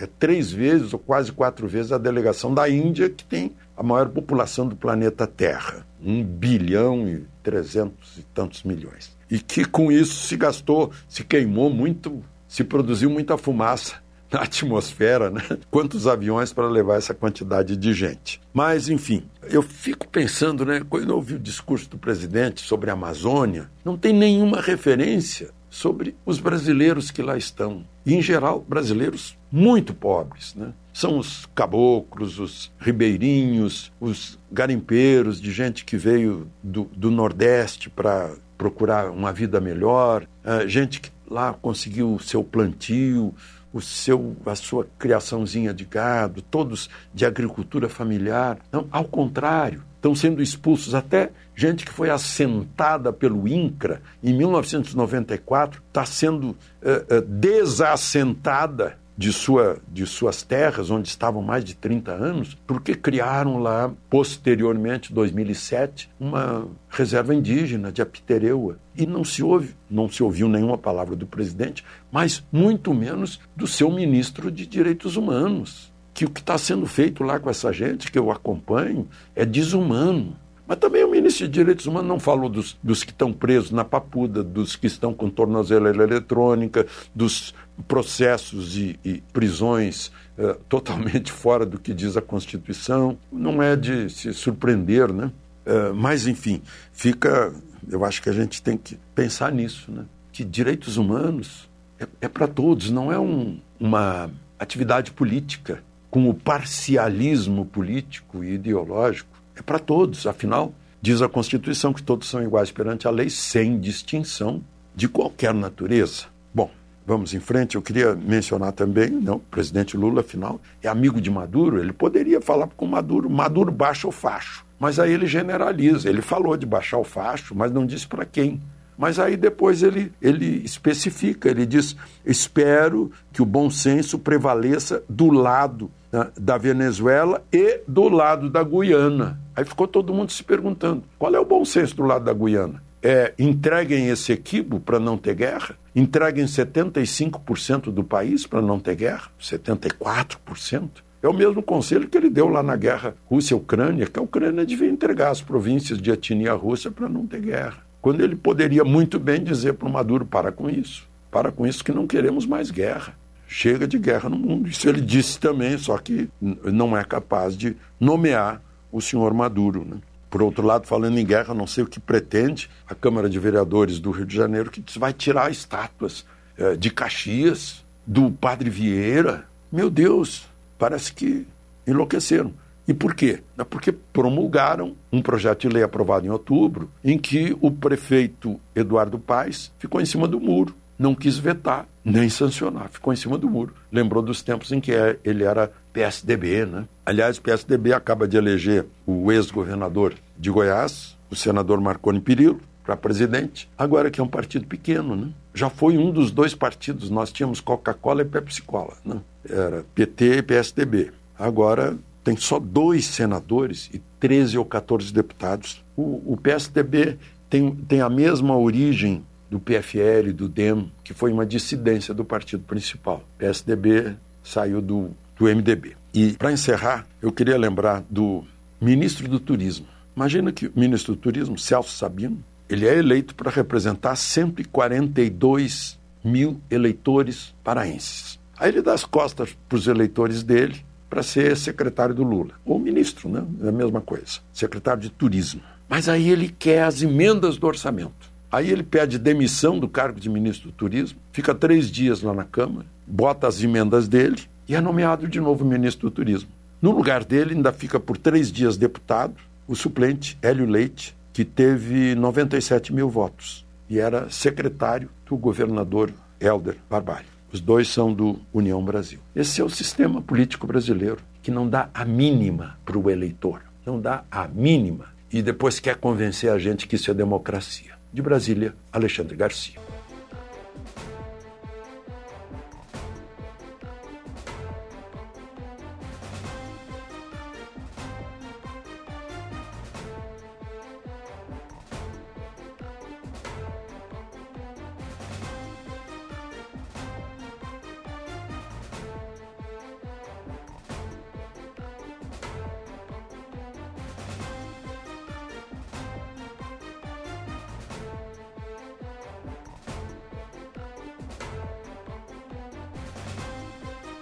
[0.00, 4.08] É três vezes ou quase quatro vezes a delegação da Índia, que tem a maior
[4.08, 5.86] população do planeta Terra.
[6.02, 9.14] Um bilhão e trezentos e tantos milhões.
[9.30, 13.96] E que com isso se gastou, se queimou muito, se produziu muita fumaça
[14.32, 15.42] na atmosfera, né?
[15.70, 18.40] Quantos aviões para levar essa quantidade de gente.
[18.54, 20.82] Mas, enfim, eu fico pensando, né?
[20.88, 26.16] Quando eu ouvi o discurso do presidente sobre a Amazônia, não tem nenhuma referência sobre
[26.26, 27.86] os brasileiros que lá estão.
[28.04, 30.72] E, em geral, brasileiros muito pobres, né?
[30.92, 38.34] São os caboclos, os ribeirinhos, os garimpeiros, de gente que veio do, do Nordeste para
[38.58, 43.32] procurar uma vida melhor, uh, gente que lá conseguiu o seu plantio,
[43.72, 48.58] o seu, a sua criaçãozinha de gado, todos de agricultura familiar.
[48.72, 55.82] Não, ao contrário, estão sendo expulsos até gente que foi assentada pelo INCRA em 1994,
[55.86, 62.12] está sendo uh, uh, desassentada de, sua, de suas terras, onde estavam mais de 30
[62.12, 68.78] anos, porque criaram lá, posteriormente, 2007, uma reserva indígena de Apitereua.
[68.96, 73.66] E não se ouve, não se ouviu nenhuma palavra do presidente, mas muito menos do
[73.66, 75.89] seu ministro de Direitos Humanos.
[76.20, 80.36] Que o que está sendo feito lá com essa gente, que eu acompanho, é desumano.
[80.66, 83.86] Mas também o ministro de Direitos Humanos não falou dos, dos que estão presos na
[83.86, 87.54] papuda, dos que estão com tornozeleira eletrônica, dos
[87.88, 93.16] processos e, e prisões uh, totalmente fora do que diz a Constituição.
[93.32, 95.32] Não é de se surpreender, né?
[95.64, 96.60] Uh, mas, enfim,
[96.92, 97.50] fica.
[97.90, 100.04] Eu acho que a gente tem que pensar nisso, né?
[100.30, 101.66] Que direitos humanos
[101.98, 108.54] é, é para todos, não é um, uma atividade política com o parcialismo político e
[108.54, 109.30] ideológico.
[109.54, 113.78] É para todos, afinal, diz a Constituição que todos são iguais perante a lei, sem
[113.78, 114.62] distinção
[114.94, 116.26] de qualquer natureza.
[116.52, 116.70] Bom,
[117.06, 117.74] Vamos em frente.
[117.74, 121.80] Eu queria mencionar também, não, o presidente Lula, afinal, é amigo de Maduro.
[121.80, 124.64] Ele poderia falar com Maduro, Maduro baixa o facho.
[124.78, 126.08] Mas aí ele generaliza.
[126.08, 128.60] Ele falou de baixar o facho, mas não disse para quem.
[129.00, 135.30] Mas aí depois ele, ele especifica, ele diz: espero que o bom senso prevaleça do
[135.30, 139.40] lado né, da Venezuela e do lado da Guiana.
[139.56, 142.82] Aí ficou todo mundo se perguntando: qual é o bom senso do lado da Guiana?
[143.02, 148.94] é, entreguem esse equibo para não ter guerra, entreguem 75% do país para não ter
[148.94, 150.88] guerra, 74%.
[151.22, 154.88] É o mesmo conselho que ele deu lá na guerra Rússia-Ucrânia, que a Ucrânia devia
[154.88, 157.89] entregar as províncias de etnia russa para não ter guerra.
[158.00, 161.84] Quando ele poderia muito bem dizer para o Maduro: para com isso, para com isso
[161.84, 163.14] que não queremos mais guerra.
[163.46, 164.68] Chega de guerra no mundo.
[164.68, 169.84] Isso ele disse também, só que não é capaz de nomear o senhor Maduro.
[169.84, 169.96] Né?
[170.30, 173.98] Por outro lado, falando em guerra, não sei o que pretende a Câmara de Vereadores
[173.98, 176.24] do Rio de Janeiro, que vai tirar estátuas
[176.56, 179.44] é, de Caxias, do Padre Vieira.
[179.72, 180.46] Meu Deus,
[180.78, 181.44] parece que
[181.84, 182.54] enlouqueceram.
[182.90, 183.38] E por quê?
[183.56, 189.16] É porque promulgaram um projeto de lei aprovado em outubro, em que o prefeito Eduardo
[189.16, 193.48] Paes ficou em cima do muro não quis vetar, nem sancionar, ficou em cima do
[193.48, 193.72] muro.
[193.92, 196.88] Lembrou dos tempos em que é, ele era PSDB, né?
[197.06, 202.96] Aliás, o PSDB acaba de eleger o ex-governador de Goiás, o senador Marconi Perillo, para
[202.96, 205.30] presidente, agora que é um partido pequeno, né?
[205.54, 209.20] Já foi um dos dois partidos, nós tínhamos Coca-Cola e Pepsi-Cola, né?
[209.48, 211.12] Era PT e PSDB.
[211.38, 211.96] Agora
[212.30, 215.84] tem só dois senadores e 13 ou 14 deputados.
[215.96, 217.18] O, o PSDB
[217.48, 222.62] tem, tem a mesma origem do PFL, do DEM, que foi uma dissidência do partido
[222.62, 223.24] principal.
[223.36, 224.14] PSDB
[224.44, 225.96] saiu do, do MDB.
[226.14, 228.44] E, para encerrar, eu queria lembrar do
[228.80, 229.86] ministro do Turismo.
[230.14, 236.60] Imagina que o ministro do Turismo, Celso Sabino, ele é eleito para representar 142 mil
[236.70, 238.38] eleitores paraenses.
[238.56, 242.52] Aí ele dá as costas para os eleitores dele para ser secretário do Lula.
[242.64, 243.44] Ou ministro, né?
[243.62, 244.38] É a mesma coisa.
[244.52, 245.60] Secretário de Turismo.
[245.88, 248.30] Mas aí ele quer as emendas do orçamento.
[248.50, 252.44] Aí ele pede demissão do cargo de ministro do Turismo, fica três dias lá na
[252.44, 256.48] Câmara, bota as emendas dele e é nomeado de novo ministro do Turismo.
[256.80, 259.34] No lugar dele, ainda fica por três dias deputado
[259.68, 266.76] o suplente Hélio Leite, que teve 97 mil votos e era secretário do governador Helder
[266.88, 267.26] Barbalho.
[267.52, 269.18] Os dois são do União Brasil.
[269.34, 274.00] Esse é o sistema político brasileiro, que não dá a mínima para o eleitor, não
[274.00, 275.06] dá a mínima.
[275.32, 277.92] E depois quer convencer a gente que isso é democracia.
[278.12, 279.78] De Brasília, Alexandre Garcia.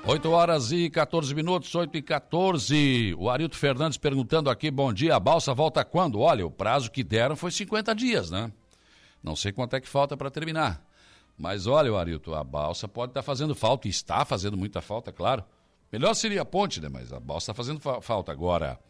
[0.08, 3.14] 8 horas e 14 minutos, 8 e 14.
[3.18, 6.18] O Arilto Fernandes perguntando aqui, bom dia, a balsa volta quando?
[6.18, 8.50] Olha, o prazo que deram foi 50 dias, né?
[9.22, 10.82] Não sei quanto é que falta para terminar.
[11.36, 15.12] Mas olha, Arilto, a balsa pode estar tá fazendo falta, e está fazendo muita falta,
[15.12, 15.44] claro.
[15.92, 16.88] Melhor seria a ponte, né?
[16.88, 18.80] Mas a balsa está fazendo fa falta agora.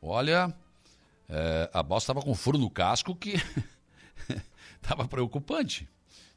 [0.00, 0.50] Olha,
[1.28, 3.34] é, a balsa estava com furo no casco que
[4.80, 5.86] estava preocupante.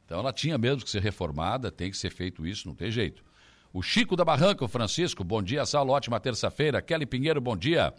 [0.04, 3.31] Então ela tinha mesmo que ser reformada, tem que ser feito isso, não tem jeito.
[3.72, 6.82] O Chico da Barranca, o Francisco, bom dia, Saulo, ótima terça-feira.
[6.82, 7.94] Kelly Pinheiro, bom dia.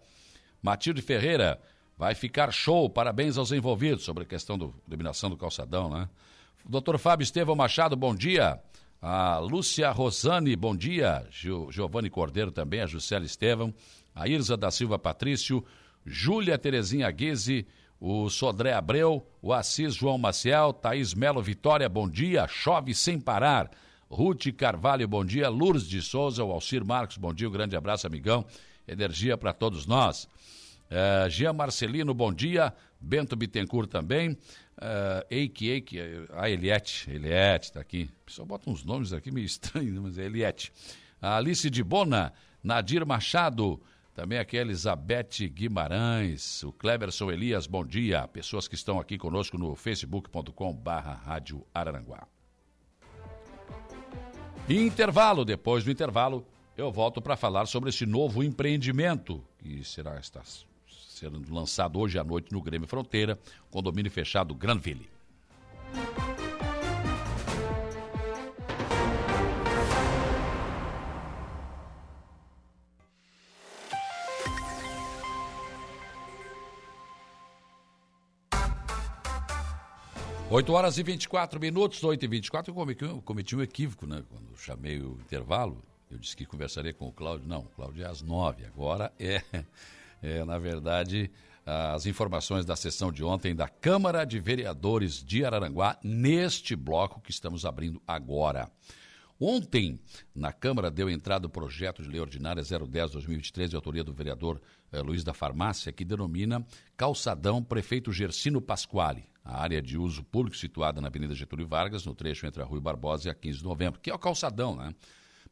[0.61, 1.59] Matilde Ferreira,
[1.97, 6.07] vai ficar show, parabéns aos envolvidos sobre a questão da dominação do calçadão, né?
[6.63, 8.59] Doutor Fábio Estevão Machado, bom dia.
[9.01, 11.27] A Lúcia Rosane, bom dia.
[11.29, 13.73] Gio, Giovanni Cordeiro também, a Juscelia Estevão.
[14.15, 15.65] A Irza da Silva Patrício.
[16.05, 17.67] Júlia Terezinha Guise.
[17.99, 19.27] O Sodré Abreu.
[19.41, 20.71] O Assis João Maciel.
[20.71, 22.47] Thaís Melo Vitória, bom dia.
[22.47, 23.69] Chove sem parar.
[24.13, 25.49] Ruth Carvalho, bom dia.
[25.49, 27.49] Lourdes de Souza, o Alcir Marcos, bom dia.
[27.49, 28.45] Um grande abraço, amigão.
[28.87, 30.25] Energia para todos nós.
[30.85, 32.71] Uh, Jean Marcelino, bom dia.
[33.01, 34.33] Bento Bittencourt também.
[34.77, 35.99] Uh, Eike, Eike,
[36.33, 38.07] a Eliette, Eliette está aqui.
[38.23, 40.71] Pessoal bota uns nomes aqui meio estranhos, mas é Eliette.
[41.19, 42.31] A Alice de Bona,
[42.63, 43.81] Nadir Machado,
[44.13, 48.27] também aqui a Elizabeth Guimarães, o Cleberson Elias, bom dia.
[48.27, 52.27] Pessoas que estão aqui conosco no facebook.com barra Rádio Araranguá.
[54.69, 56.45] Intervalo, depois do intervalo,
[56.77, 60.41] eu volto para falar sobre esse novo empreendimento que será está
[60.87, 63.37] sendo lançado hoje à noite no Grêmio Fronteira,
[63.69, 65.09] condomínio fechado Granville.
[80.53, 84.21] 8 horas e 24 minutos, 8 e 24 eu cometi, eu cometi um equívoco, né?
[84.29, 87.47] Quando chamei o intervalo, eu disse que conversaria com o Cláudio.
[87.47, 88.63] Não, o Cláudio é às 9.
[88.63, 89.41] Agora é,
[90.21, 91.31] é, na verdade,
[91.65, 97.31] as informações da sessão de ontem da Câmara de Vereadores de Araranguá, neste bloco que
[97.31, 98.69] estamos abrindo agora.
[99.39, 99.99] Ontem,
[100.33, 104.61] na Câmara, deu entrada o projeto de lei ordinária 010-2023, de autoria do vereador
[104.91, 106.65] eh, Luiz da Farmácia, que denomina
[106.95, 112.15] Calçadão Prefeito Gersino Pasquale a área de uso público situada na Avenida Getúlio Vargas, no
[112.15, 114.95] trecho entre a Rua Barbosa e a 15 de novembro, que é o calçadão, né?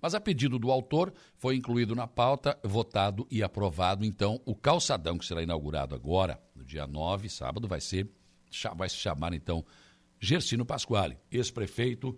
[0.02, 5.18] Mas a pedido do autor, foi incluído na pauta, votado e aprovado, então, o calçadão
[5.18, 8.10] que será inaugurado agora, no dia 9, sábado, vai ser,
[8.76, 9.64] vai se chamar, então,
[10.20, 12.18] Gersino Pasquale, ex-prefeito,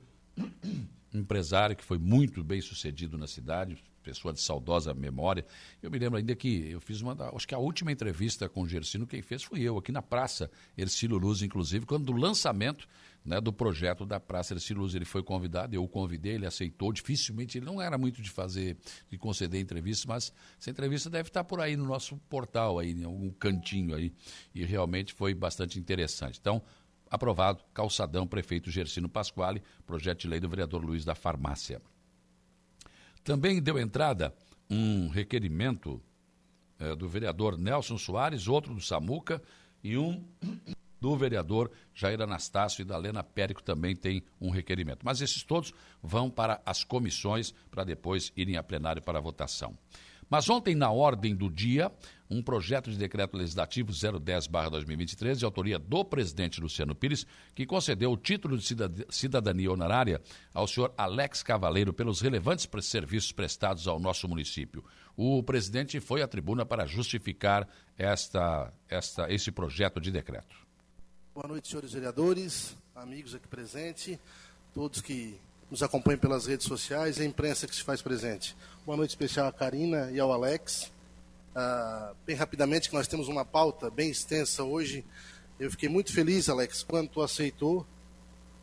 [1.14, 5.46] empresário que foi muito bem sucedido na cidade, pessoa de saudosa memória.
[5.82, 8.68] Eu me lembro ainda que eu fiz uma, acho que a última entrevista com o
[8.68, 12.88] Gersino, quem fez fui eu, aqui na Praça Ercílio Luz, inclusive, quando do lançamento
[13.26, 14.94] né, do projeto da Praça Ercílio Luz.
[14.94, 18.78] Ele foi convidado, eu o convidei, ele aceitou, dificilmente, ele não era muito de fazer,
[19.10, 23.04] de conceder entrevistas, mas essa entrevista deve estar por aí no nosso portal, aí, em
[23.04, 24.12] algum cantinho aí,
[24.54, 26.40] e realmente foi bastante interessante.
[26.40, 26.62] Então,
[27.14, 31.80] aprovado, Calçadão, prefeito Gersino Pasquale, projeto de lei do vereador Luiz da Farmácia.
[33.24, 34.34] Também deu entrada
[34.68, 36.02] um requerimento
[36.80, 39.40] é, do vereador Nelson Soares, outro do Samuca
[39.84, 40.26] e um
[41.00, 45.06] do vereador Jair Anastácio e da Lena Périco também tem um requerimento.
[45.06, 49.78] Mas esses todos vão para as comissões para depois irem a plenário para votação.
[50.30, 51.92] Mas ontem, na ordem do dia,
[52.30, 58.18] um projeto de decreto legislativo 010-2023, de autoria do presidente Luciano Pires, que concedeu o
[58.18, 58.76] título de
[59.10, 60.22] cidadania honorária
[60.54, 64.84] ao senhor Alex Cavaleiro pelos relevantes serviços prestados ao nosso município.
[65.16, 67.68] O presidente foi à tribuna para justificar
[67.98, 70.56] esta, esta, esse projeto de decreto.
[71.34, 74.20] Boa noite, senhores vereadores, amigos aqui presentes,
[74.74, 78.56] todos que nos acompanham pelas redes sociais e a imprensa que se faz presente.
[78.86, 80.92] Boa noite especial à Karina e ao Alex.
[81.56, 85.06] Ah, bem rapidamente, que nós temos uma pauta bem extensa hoje.
[85.60, 87.86] Eu fiquei muito feliz, Alex, quando tu aceitou.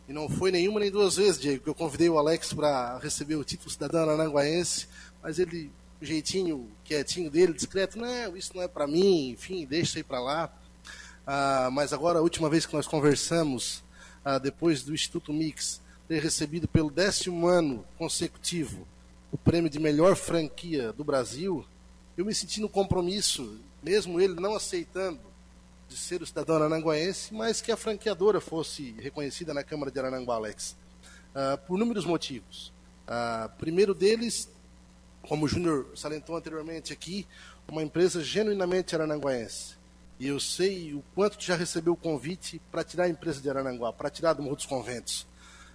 [0.09, 3.37] E não foi nenhuma nem duas vezes, Diego, que eu convidei o Alex para receber
[3.37, 4.89] o título cidadão aranguaense,
[5.23, 5.71] mas ele,
[6.03, 10.21] o jeitinho quietinho dele, discreto, não, isso não é para mim, enfim, deixa aí para
[10.21, 10.53] lá.
[11.25, 13.85] Ah, mas agora, a última vez que nós conversamos,
[14.25, 15.81] ah, depois do Instituto Mix,
[16.11, 18.85] ter recebido pelo décimo ano consecutivo
[19.31, 21.65] o prêmio de melhor franquia do Brasil,
[22.17, 25.21] eu me senti no compromisso, mesmo ele não aceitando
[25.89, 30.35] de ser o cidadão arananguaense, mas que a franqueadora fosse reconhecida na Câmara de Arananguá,
[30.35, 30.77] Alex,
[31.31, 32.73] uh, por inúmeros motivos.
[33.07, 34.51] Uh, primeiro deles,
[35.23, 37.25] como o Júnior salientou anteriormente aqui,
[37.69, 39.77] uma empresa genuinamente arananguaense.
[40.19, 43.93] E eu sei o quanto já recebeu o convite para tirar a empresa de Arananguá,
[43.93, 45.31] para tirar do Morro dos Conventos.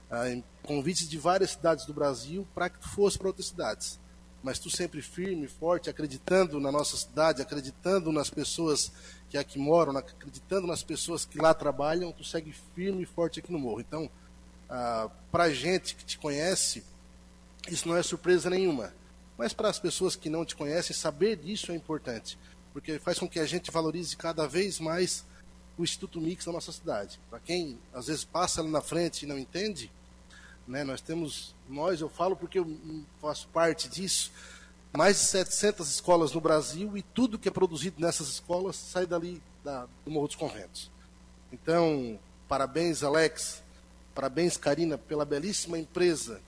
[0.10, 0.26] Ah,
[0.64, 4.00] convites de várias cidades do Brasil para que tu fosse para outras cidades.
[4.44, 8.92] Mas tu sempre firme, forte, acreditando na nossa cidade, acreditando nas pessoas
[9.30, 13.52] que aqui moram, acreditando nas pessoas que lá trabalham, tu segue firme e forte aqui
[13.52, 13.80] no morro.
[13.80, 14.10] Então,
[14.70, 16.84] ah, para gente que te conhece,
[17.70, 18.94] isso não é surpresa nenhuma.
[19.38, 22.38] Mas para as pessoas que não te conhecem, saber disso é importante,
[22.72, 25.26] porque faz com que a gente valorize cada vez mais
[25.78, 27.20] o Instituto Mix da nossa cidade.
[27.30, 29.92] Para quem às vezes passa ali na frente e não entende,
[30.68, 32.78] né, nós temos, nós, eu falo porque eu
[33.22, 34.32] faço parte disso,
[34.94, 39.42] mais de 700 escolas no Brasil e tudo que é produzido nessas escolas sai dali
[39.64, 40.90] da, do Morro dos Conventos.
[41.52, 43.62] Então, parabéns, Alex,
[44.14, 46.42] parabéns, Karina, pela belíssima empresa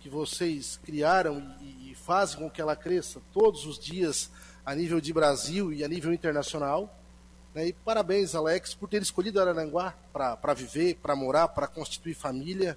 [0.00, 4.30] que vocês criaram e, e fazem com que ela cresça todos os dias
[4.64, 6.94] a nível de Brasil e a nível internacional.
[7.54, 7.68] Né?
[7.68, 12.76] E parabéns, Alex, por ter escolhido Araranguá para viver, para morar, para constituir família.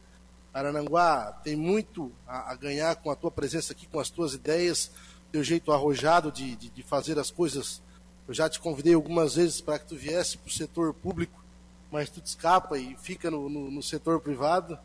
[0.57, 4.89] Araranguá tem muito a, a, ganhar com a tua presença aqui, com as tuas ideias,
[5.31, 7.79] teu jeito arrojado de, de, de fazer as coisas.
[8.27, 11.43] Eu já te convidei algumas vezes para que tu viesse para o setor público,
[11.91, 14.79] mas tu te escapa e fica no, no, no setor privado.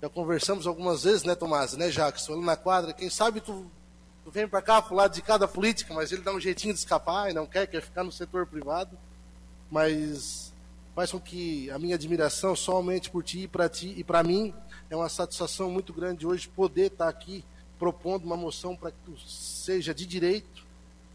[0.00, 2.32] Já conversamos algumas vezes, né, Tomás, né, Jackson?
[2.32, 3.70] Ali na quadra, quem sabe tu,
[4.24, 7.30] tu vem para cá falar de cada política, mas ele dá um jeitinho de escapar
[7.30, 8.98] e não quer, quer ficar no setor privado.
[9.70, 10.47] Mas
[10.98, 14.20] faz com que a minha admiração só aumente por ti e para ti e para
[14.24, 14.52] mim
[14.90, 17.44] é uma satisfação muito grande hoje poder estar tá aqui
[17.78, 20.66] propondo uma moção para que tu seja de direito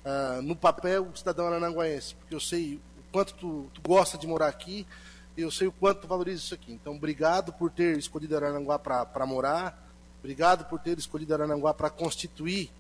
[0.05, 4.47] uh, no papel cidadão arananguaense, porque eu sei o quanto tu, tu gosta de morar
[4.47, 4.87] aqui
[5.35, 6.71] eu sei o quanto tu valoriza isso aqui.
[6.71, 9.85] Então, obrigado por ter escolhido Arananguá para morar,
[10.19, 12.71] obrigado por ter escolhido Arananguá para constituir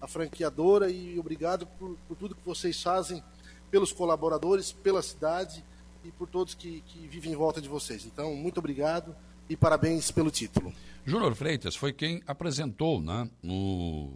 [0.00, 3.22] a franqueadora e obrigado por, por, tudo que vocês fazem
[3.70, 5.62] pelos colaboradores, pela cidade
[6.08, 8.06] e por todos que, que vivem em volta de vocês.
[8.06, 9.14] Então, muito obrigado
[9.48, 10.72] e parabéns pelo título.
[11.04, 14.14] Júnior Freitas foi quem apresentou né, o,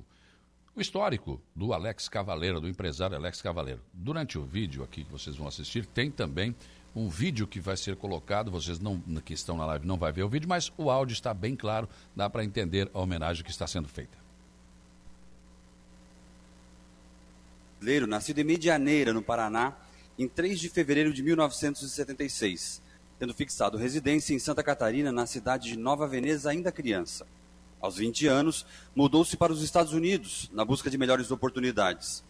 [0.74, 3.80] o histórico do Alex Cavaleiro, do empresário Alex Cavaleiro.
[3.92, 6.54] Durante o vídeo aqui que vocês vão assistir, tem também
[6.94, 10.22] um vídeo que vai ser colocado, vocês não, que estão na live não vai ver
[10.22, 13.66] o vídeo, mas o áudio está bem claro, dá para entender a homenagem que está
[13.66, 14.22] sendo feita.
[18.06, 19.74] Nascido em Medianeira, no Paraná,
[20.22, 22.80] em 3 de fevereiro de 1976,
[23.18, 27.26] tendo fixado residência em Santa Catarina, na cidade de Nova Veneza, ainda criança.
[27.80, 28.64] Aos 20 anos,
[28.94, 32.22] mudou-se para os Estados Unidos, na busca de melhores oportunidades.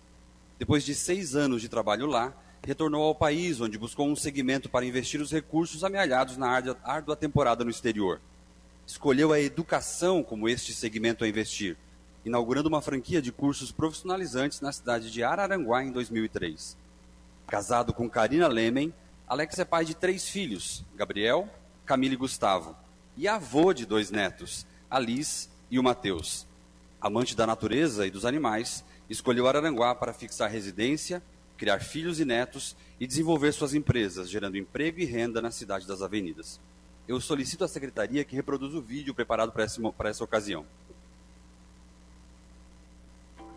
[0.58, 2.32] Depois de seis anos de trabalho lá,
[2.64, 7.62] retornou ao país, onde buscou um segmento para investir os recursos amealhados na árdua temporada
[7.62, 8.22] no exterior.
[8.86, 11.76] Escolheu a educação como este segmento a investir,
[12.24, 16.80] inaugurando uma franquia de cursos profissionalizantes na cidade de Araranguá em 2003.
[17.46, 18.92] Casado com Karina Lemen,
[19.26, 21.48] Alex é pai de três filhos, Gabriel,
[21.84, 22.76] Camila e Gustavo,
[23.16, 26.46] e avô de dois netos, Alice e o Mateus.
[27.00, 31.22] Amante da natureza e dos animais, escolheu Araranguá para fixar residência
[31.62, 36.02] criar filhos e netos e desenvolver suas empresas, gerando emprego e renda na cidade das
[36.02, 36.60] avenidas.
[37.06, 40.66] Eu solicito à secretaria que reproduza o vídeo preparado para essa, para essa ocasião.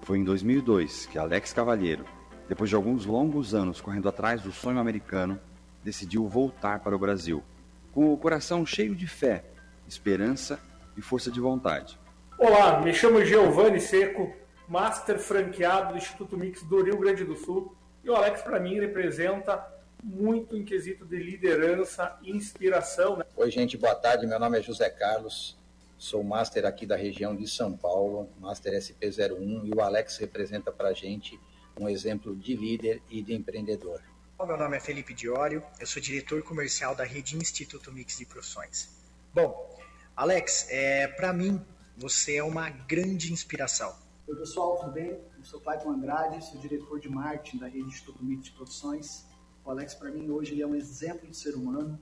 [0.04, 2.06] Foi em 2002 que Alex Cavalheiro,
[2.48, 5.40] depois de alguns longos anos correndo atrás do sonho americano,
[5.84, 7.44] decidiu voltar para o Brasil,
[7.92, 9.44] com o coração cheio de fé,
[9.88, 10.60] esperança
[10.98, 12.00] e força de vontade.
[12.38, 14.34] Olá, me chamo Giovanni Seco,
[14.68, 18.80] master franqueado do Instituto Mix do Rio Grande do Sul e o Alex, para mim,
[18.80, 19.66] representa
[20.04, 23.18] muito em quesito de liderança e inspiração.
[23.18, 23.26] Né?
[23.36, 24.28] Oi, gente, boa tarde.
[24.28, 25.58] Meu nome é José Carlos,
[25.98, 30.90] sou master aqui da região de São Paulo, master SP01, e o Alex representa para
[30.90, 31.40] a gente
[31.80, 34.02] um exemplo de líder e de empreendedor.
[34.40, 38.90] Meu nome é Felipe Diório, eu sou diretor comercial da rede Instituto Mix de Profissões.
[39.34, 39.78] Bom,
[40.16, 41.60] Alex, é, para mim,
[41.98, 43.96] você é uma grande inspiração.
[44.28, 45.20] Oi, pessoal, tudo bem?
[45.38, 49.26] Eu sou Clayton Andrade, sou diretor de marketing da rede Instituto Mix de Profissões.
[49.64, 52.00] O Alex, para mim, hoje ele é um exemplo de ser humano,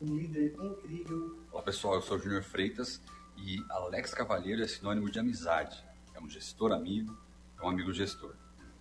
[0.00, 1.38] um líder incrível.
[1.50, 3.00] Olá, pessoal, eu sou o Júnior Freitas
[3.36, 5.82] e Alex Cavalheiro é sinônimo de amizade.
[6.14, 7.16] É um gestor amigo,
[7.58, 8.34] é um amigo gestor.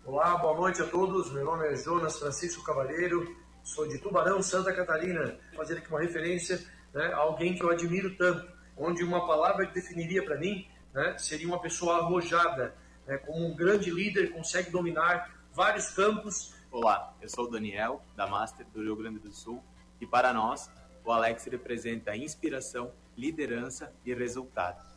[0.04, 1.32] Olá, boa noite a todos.
[1.32, 5.38] Meu nome é Jonas Francisco Cavalheiro, sou de Tubarão, Santa Catarina.
[5.50, 6.60] Vou fazer aqui uma referência
[6.92, 11.16] né, a alguém que eu admiro tanto, onde uma palavra que definiria para mim né,
[11.20, 12.76] seria uma pessoa arrojada,
[13.06, 16.56] né, como um grande líder, consegue dominar vários campos.
[16.72, 19.64] Olá, eu sou o Daniel, da Master do Rio Grande do Sul,
[20.02, 20.68] e para nós,
[21.06, 24.91] o Alex representa inspiração, liderança e resultado.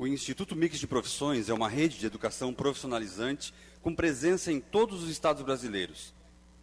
[0.00, 5.02] O Instituto Mix de Profissões é uma rede de educação profissionalizante com presença em todos
[5.02, 6.14] os estados brasileiros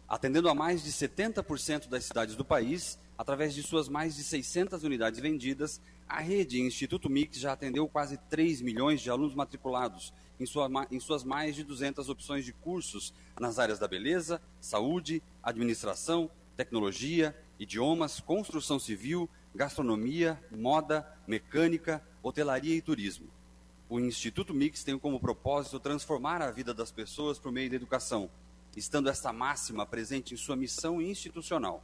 [0.08, 4.82] Atendendo a mais de 70% das cidades do país, através de suas mais de 600
[4.82, 10.44] unidades vendidas, a rede Instituto Mix já atendeu quase 3 milhões de alunos matriculados em,
[10.44, 16.28] sua, em, suas mais de 200 opções de cursos nas áreas da beleza, saúde, administração,
[16.56, 23.28] tecnologia, idiomas, construção civil, gastronomia, moda, mecânica, hotelaria e turismo.
[23.88, 28.30] O Instituto Mix tem como propósito transformar a vida das pessoas por meio da educação,
[28.76, 31.82] estando esta máxima presente em sua missão institucional.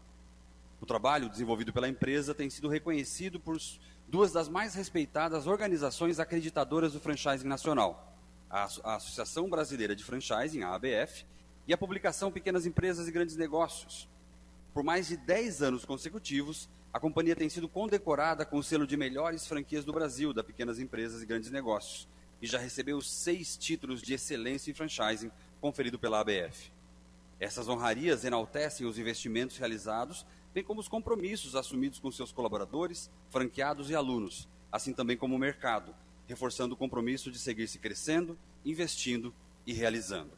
[0.80, 3.56] O trabalho desenvolvido pela empresa tem sido reconhecido por
[4.06, 8.14] duas das mais respeitadas organizações acreditadoras do franchising nacional,
[8.50, 8.64] a
[8.94, 11.24] Associação Brasileira de Franchising, a ABF,
[11.66, 14.08] e a publicação Pequenas Empresas e Grandes Negócios.
[14.72, 18.96] Por mais de 10 anos consecutivos, a companhia tem sido condecorada com o selo de
[18.96, 22.08] melhores franquias do Brasil da Pequenas Empresas e Grandes Negócios
[22.40, 26.70] e já recebeu seis títulos de excelência em franchising conferido pela ABF.
[27.40, 30.24] Essas honrarias enaltecem os investimentos realizados,
[30.54, 35.38] bem como os compromissos assumidos com seus colaboradores, franqueados e alunos, assim também como o
[35.38, 35.92] mercado,
[36.28, 39.34] reforçando o compromisso de seguir se crescendo, investindo
[39.66, 40.30] e realizando.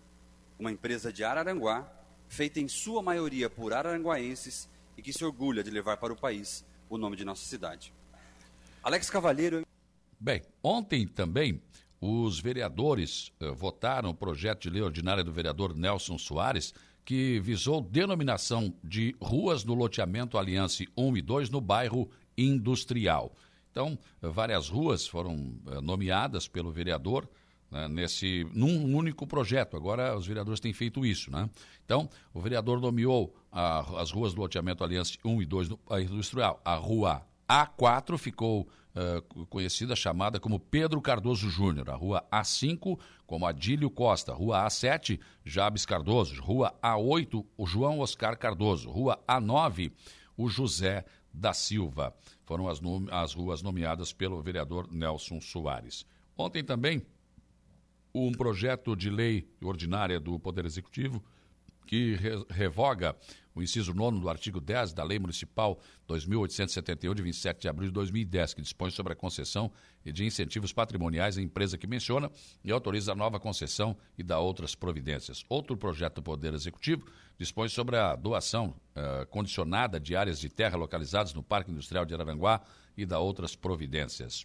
[0.59, 1.87] Uma empresa de Araranguá,
[2.29, 6.65] feita em sua maioria por araranguaenses e que se orgulha de levar para o país
[6.89, 7.93] o nome de nossa cidade.
[8.83, 9.67] Alex Cavalheiro.
[10.19, 11.61] Bem, ontem também
[12.01, 16.73] os vereadores uh, votaram o projeto de lei ordinária do vereador Nelson Soares,
[17.05, 23.35] que visou denominação de ruas no loteamento Aliança 1 e 2 no bairro Industrial.
[23.71, 25.35] Então, várias ruas foram
[25.67, 27.29] uh, nomeadas pelo vereador
[27.71, 29.77] né, nesse num único projeto.
[29.77, 31.49] Agora os vereadores têm feito isso, né?
[31.85, 36.15] Então, o vereador nomeou a, as ruas do loteamento Aliança 1 e 2 no bairro
[36.15, 36.61] Industrial.
[36.65, 38.63] A rua A4 ficou
[38.97, 41.91] uh, conhecida, chamada como Pedro Cardoso Júnior.
[41.91, 44.33] A rua A5 como Adílio Costa.
[44.33, 46.41] Rua A7, Jabes Cardoso.
[46.43, 48.91] Rua A8, o João Oscar Cardoso.
[48.91, 49.93] Rua A9,
[50.37, 52.15] o José da Silva.
[52.45, 56.07] Foram as, as ruas nomeadas pelo vereador Nelson Soares.
[56.37, 57.03] Ontem também,
[58.17, 61.23] um projeto de lei ordinária do Poder Executivo
[61.87, 63.15] que re revoga
[63.55, 67.95] o inciso 9 do artigo 10 da Lei Municipal 2.871, de 27 de abril de
[67.95, 69.73] 2010, que dispõe sobre a concessão
[70.05, 72.31] e de incentivos patrimoniais à empresa que menciona
[72.63, 75.45] e autoriza a nova concessão e dá outras providências.
[75.49, 77.07] Outro projeto do Poder Executivo
[77.39, 82.13] dispõe sobre a doação uh, condicionada de áreas de terra localizadas no Parque Industrial de
[82.13, 82.61] Araranguá
[82.95, 84.45] e dá outras providências.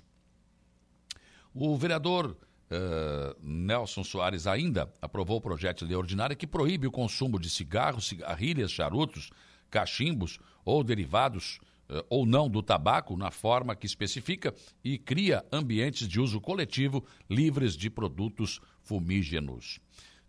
[1.54, 2.38] O vereador
[2.72, 7.50] Uh, Nelson Soares ainda aprovou o projeto de lei ordinária que proíbe o consumo de
[7.50, 9.30] cigarros, cigarrilhas, charutos,
[9.70, 11.60] cachimbos ou derivados
[11.90, 17.06] uh, ou não do tabaco na forma que especifica e cria ambientes de uso coletivo
[17.30, 19.82] livres de produtos fumígenos.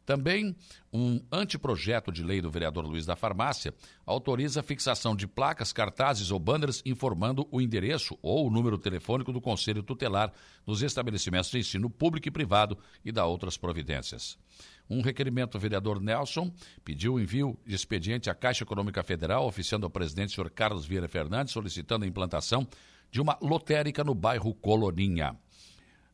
[0.05, 0.57] Também
[0.92, 3.72] um anteprojeto de lei do vereador Luiz da Farmácia
[4.05, 9.32] autoriza a fixação de placas, cartazes ou banners informando o endereço ou o número telefônico
[9.32, 10.32] do Conselho Tutelar
[10.66, 14.36] nos estabelecimentos de ensino público e privado e da outras providências.
[14.90, 16.53] Um requerimento do vereador Nelson
[16.84, 21.09] pediu o envio de expediente à Caixa Econômica Federal, oficiando ao presidente, senhor Carlos Vieira
[21.09, 22.66] Fernandes, solicitando a implantação
[23.11, 25.36] de uma lotérica no bairro Coloninha.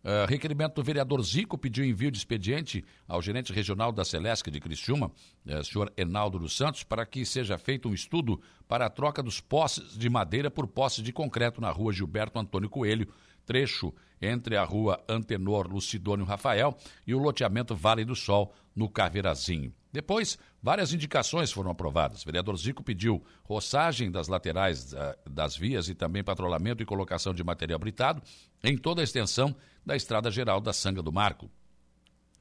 [0.05, 4.61] Uh, requerimento do vereador Zico pediu envio de expediente ao gerente regional da Celesc de
[4.61, 5.11] Criciúma,
[5.45, 9.41] uh, senhor Enaldo dos Santos, para que seja feito um estudo para a troca dos
[9.41, 13.09] postes de madeira por postes de concreto na rua Gilberto Antônio Coelho,
[13.49, 16.77] trecho entre a rua Antenor Lucidônio Rafael
[17.07, 19.73] e o loteamento Vale do Sol, no Caveirazinho.
[19.91, 22.23] Depois, várias indicações foram aprovadas.
[22.23, 24.97] O vereador Zico pediu roçagem das laterais uh,
[25.29, 28.23] das vias e também patrulhamento e colocação de material britado
[28.63, 31.51] em toda a extensão da Estrada Geral da Sanga do Marco.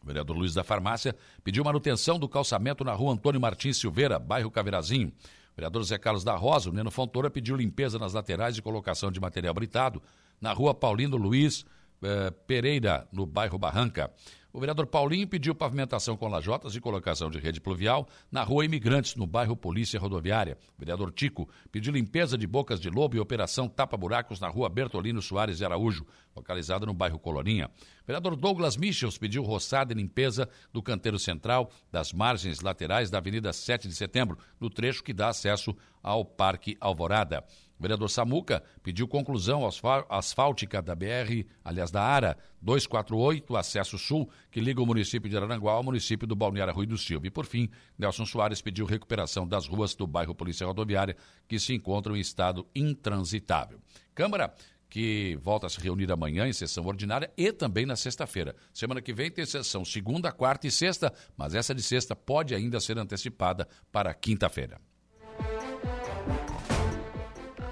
[0.03, 4.51] O vereador Luiz da Farmácia pediu manutenção do calçamento na rua Antônio Martins Silveira, bairro
[4.51, 5.11] Caveirazinho.
[5.57, 9.19] Vereador Zé Carlos da Rosa, o Neno Fontoura, pediu limpeza nas laterais e colocação de
[9.19, 9.99] material britado
[10.39, 11.65] na rua Paulino Luiz
[12.03, 14.11] eh, Pereira, no bairro Barranca.
[14.57, 19.15] O vereador Paulinho pediu pavimentação com lajotas e colocação de rede pluvial na rua Imigrantes,
[19.15, 20.57] no bairro Polícia Rodoviária.
[20.75, 25.21] O vereador Tico pediu limpeza de bocas de lobo e operação tapa-buracos na rua Bertolino
[25.21, 27.67] Soares de Araújo, localizada no bairro Coloninha.
[27.67, 33.19] O vereador Douglas Michels pediu roçada e limpeza do canteiro central das margens laterais da
[33.19, 37.43] Avenida 7 de Setembro, no trecho que dá acesso ao Parque Alvorada.
[37.79, 39.61] O vereador Samuca pediu conclusão
[40.09, 45.73] asfáltica da BR, aliás, da ARA 248, acesso sul, que liga o município de Aranguá
[45.73, 47.27] ao município do Balneário Rui do Silva.
[47.27, 51.15] E, por fim, Nelson Soares pediu recuperação das ruas do bairro Polícia Rodoviária,
[51.47, 53.79] que se encontram em estado intransitável.
[54.15, 54.53] Câmara
[54.89, 58.55] que volta a se reunir amanhã em sessão ordinária e também na sexta-feira.
[58.73, 62.79] Semana que vem tem sessão segunda, quarta e sexta, mas essa de sexta pode ainda
[62.79, 64.79] ser antecipada para quinta-feira.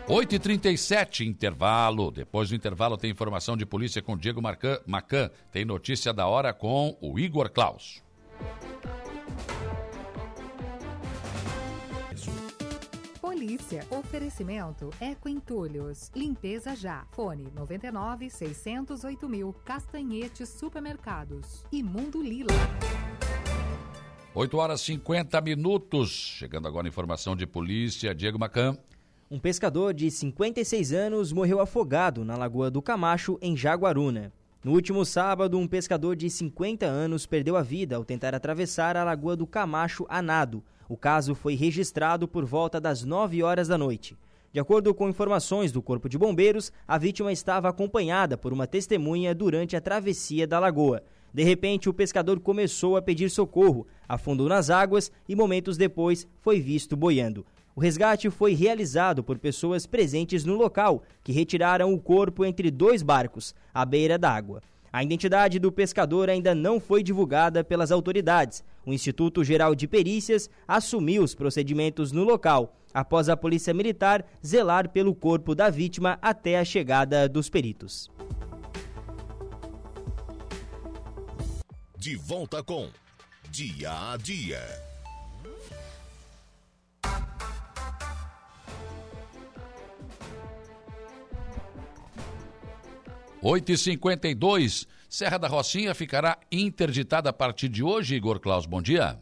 [0.08, 2.12] 8h37, intervalo.
[2.12, 5.32] Depois do intervalo tem informação de polícia com Diego Marcan, Macan.
[5.52, 8.04] Tem notícia da hora com o Igor Klaus.
[13.20, 13.84] Polícia.
[13.90, 16.12] Oferecimento Eco Entulhos.
[16.16, 17.08] Limpeza já.
[17.12, 19.56] Fone 99 608 mil.
[19.66, 21.66] Castanhetes Supermercados.
[21.72, 22.54] E Mundo Lila.
[24.36, 26.12] 8 horas 50 minutos.
[26.12, 28.14] Chegando agora a informação de polícia.
[28.14, 28.78] Diego Macan.
[29.30, 34.32] Um pescador de 56 anos morreu afogado na Lagoa do Camacho, em Jaguaruna.
[34.64, 39.04] No último sábado, um pescador de 50 anos perdeu a vida ao tentar atravessar a
[39.04, 40.64] Lagoa do Camacho a nado.
[40.88, 44.16] O caso foi registrado por volta das 9 horas da noite.
[44.54, 49.34] De acordo com informações do Corpo de Bombeiros, a vítima estava acompanhada por uma testemunha
[49.34, 51.02] durante a travessia da lagoa.
[51.34, 56.62] De repente, o pescador começou a pedir socorro, afundou nas águas e momentos depois foi
[56.62, 57.44] visto boiando.
[57.76, 63.04] O resgate foi realizado por pessoas presentes no local, que retiraram o corpo entre dois
[63.04, 64.62] barcos, à beira d'água.
[64.94, 68.64] A identidade do pescador ainda não foi divulgada pelas autoridades.
[68.86, 74.88] O Instituto Geral de Perícias assumiu os procedimentos no local, após a Polícia Militar zelar
[74.88, 78.10] pelo corpo da vítima até a chegada dos peritos.
[81.98, 82.88] De volta com
[83.52, 84.95] Dia a Dia.
[93.46, 98.66] 8h52, Serra da Rocinha ficará interditada a partir de hoje, Igor Klaus.
[98.66, 99.22] Bom dia.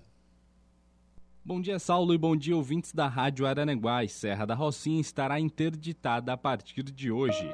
[1.44, 4.08] Bom dia, Saulo, e bom dia, ouvintes da Rádio Araranguá.
[4.08, 7.54] Serra da Rocinha estará interditada a partir de hoje.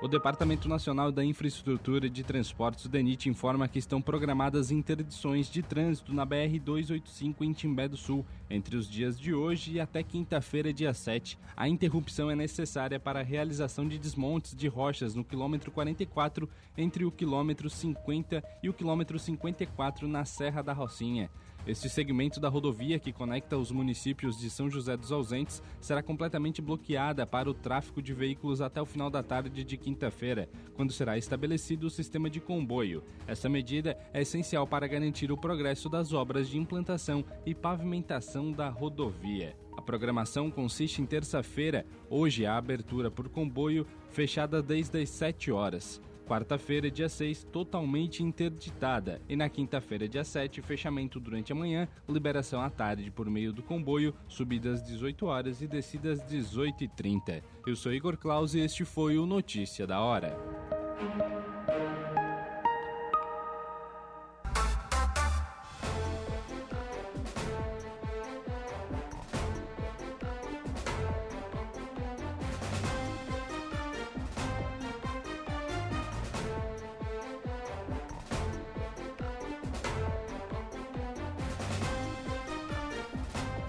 [0.00, 5.60] O Departamento Nacional da Infraestrutura de Transportes, o DENIT, informa que estão programadas interdições de
[5.60, 10.72] trânsito na BR-285 em Timbé do Sul, entre os dias de hoje e até quinta-feira,
[10.72, 11.36] dia 7.
[11.56, 17.04] A interrupção é necessária para a realização de desmontes de rochas no quilômetro 44, entre
[17.04, 21.28] o quilômetro 50 e o quilômetro 54 na Serra da Rocinha.
[21.68, 26.62] Este segmento da rodovia que conecta os municípios de São José dos Ausentes será completamente
[26.62, 31.18] bloqueada para o tráfego de veículos até o final da tarde de quinta-feira, quando será
[31.18, 33.04] estabelecido o sistema de comboio.
[33.26, 38.70] Essa medida é essencial para garantir o progresso das obras de implantação e pavimentação da
[38.70, 39.54] rodovia.
[39.76, 46.00] A programação consiste em terça-feira, hoje a abertura por comboio, fechada desde as 7 horas.
[46.28, 49.18] Quarta-feira, dia 6, totalmente interditada.
[49.26, 53.62] E na quinta-feira, dia 7, fechamento durante a manhã, liberação à tarde por meio do
[53.62, 57.42] comboio, subidas 18 horas e descidas 18 e 30.
[57.66, 60.36] Eu sou Igor Claus e este foi o Notícia da Hora.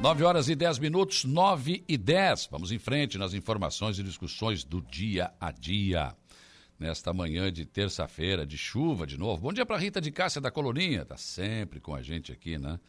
[0.01, 2.47] 9 horas e 10 minutos, 9 e 10.
[2.49, 6.15] Vamos em frente nas informações e discussões do dia a dia.
[6.79, 9.41] Nesta manhã de terça-feira, de chuva de novo.
[9.41, 12.79] Bom dia para Rita de Cássia da Coloninha, tá sempre com a gente aqui, né?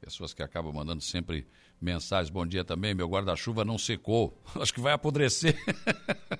[0.00, 1.46] Pessoas que acabam mandando sempre
[1.78, 2.30] mensagens.
[2.30, 4.42] Bom dia também, meu guarda-chuva não secou.
[4.56, 5.54] Acho que vai apodrecer.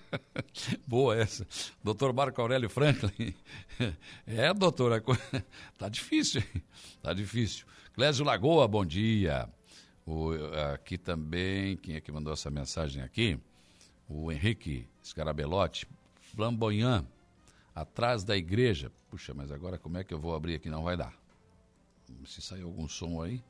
[0.89, 1.47] Boa essa.
[1.83, 3.35] Doutor Marco Aurélio Franklin.
[4.27, 5.03] É, doutora,
[5.77, 6.43] tá difícil?
[7.03, 7.67] Tá difícil.
[7.93, 9.49] Clésio Lagoa, bom dia.
[10.07, 10.33] O,
[10.75, 13.39] aqui também, quem é que mandou essa mensagem aqui?
[14.09, 15.87] O Henrique Scarabelotti,
[16.21, 17.07] Flamboyant,
[17.75, 18.93] atrás da igreja.
[19.11, 20.69] Puxa, mas agora como é que eu vou abrir aqui?
[20.69, 21.15] Não vai dar.
[22.27, 23.43] Se sair algum som aí.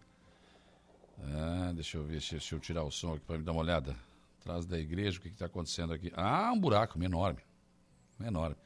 [1.22, 3.96] Ah, deixa eu ver, se eu tirar o som aqui para me dar uma olhada.
[4.40, 6.12] Atrás da igreja, o que está acontecendo aqui?
[6.14, 7.40] Ah, um buraco enorme.
[8.20, 8.56] Enorme.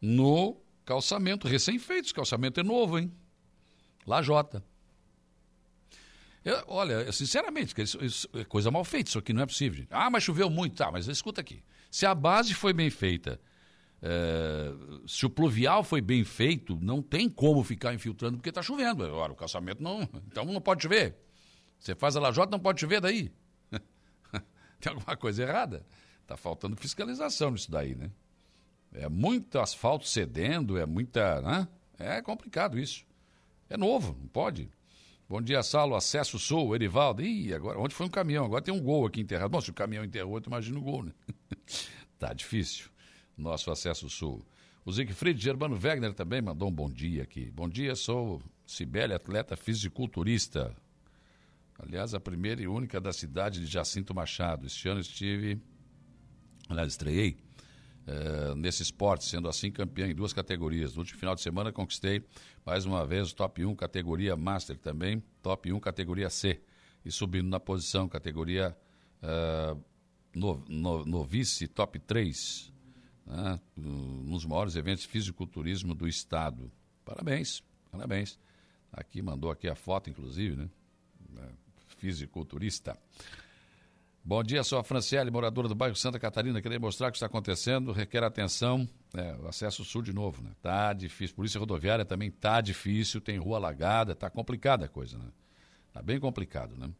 [0.00, 2.06] No calçamento, recém-feito.
[2.06, 3.12] Esse calçamento é novo, hein?
[4.06, 4.64] Lajota.
[6.44, 9.80] Eu, olha, sinceramente, isso, isso, é coisa mal feita, isso aqui não é possível.
[9.80, 9.88] Gente.
[9.90, 11.62] Ah, mas choveu muito, tá, mas escuta aqui.
[11.90, 13.40] Se a base foi bem feita,
[14.02, 14.72] É,
[15.06, 19.04] se o pluvial foi bem feito, não tem como ficar infiltrando porque está chovendo.
[19.04, 20.08] Agora, o calçamento não.
[20.26, 21.16] Então não pode chover.
[21.78, 23.30] Você faz a lajota, não pode chover daí.
[24.80, 25.84] tem alguma coisa errada.
[26.22, 28.10] Está faltando fiscalização nisso daí, né?
[28.92, 31.42] É muito asfalto cedendo, é muita.
[31.42, 31.68] Né?
[31.98, 33.04] É complicado isso.
[33.68, 34.70] É novo, não pode.
[35.30, 35.94] Bom dia, Saulo.
[35.94, 37.22] Acesso Sul, Erivaldo.
[37.22, 38.44] Ih, agora, onde foi um caminhão?
[38.44, 39.48] Agora tem um gol aqui enterrado.
[39.48, 41.12] Bom, se o caminhão enterrou, tu imagina o gol, né?
[42.18, 42.90] tá difícil.
[43.38, 44.44] Nosso Acesso Sul.
[44.84, 47.48] O Siegfried Germano Wegner também mandou um bom dia aqui.
[47.52, 50.74] Bom dia, sou Sibeli, atleta fisiculturista.
[51.78, 54.66] Aliás, a primeira e única da cidade de Jacinto Machado.
[54.66, 55.62] Este ano estive,
[56.68, 57.36] aliás, estreiei
[58.10, 60.94] uh, nesse esporte, sendo assim campeão em duas categorias.
[60.94, 62.24] No último final de semana conquistei
[62.64, 66.60] mais uma vez o top 1 categoria Master também, top 1 categoria C.
[67.04, 68.76] E subindo na posição, categoria
[69.22, 69.80] uh,
[70.34, 72.72] no, no, novice, top 3,
[73.26, 76.70] né, um dos maiores eventos de fisiculturismo do estado.
[77.04, 78.38] Parabéns, parabéns.
[78.92, 80.68] Aqui mandou aqui a foto, inclusive, né?
[81.96, 82.98] Fisiculturista.
[84.22, 86.60] Bom dia, sou a Franciele, moradora do bairro Santa Catarina.
[86.60, 88.86] Queria mostrar o que está acontecendo, requer atenção.
[89.14, 90.50] É, o acesso sul de novo, né?
[90.60, 91.34] Tá difícil.
[91.34, 95.24] Polícia rodoviária também tá difícil, tem rua alagada, tá complicada a coisa, né?
[95.90, 96.90] Tá bem complicado, né?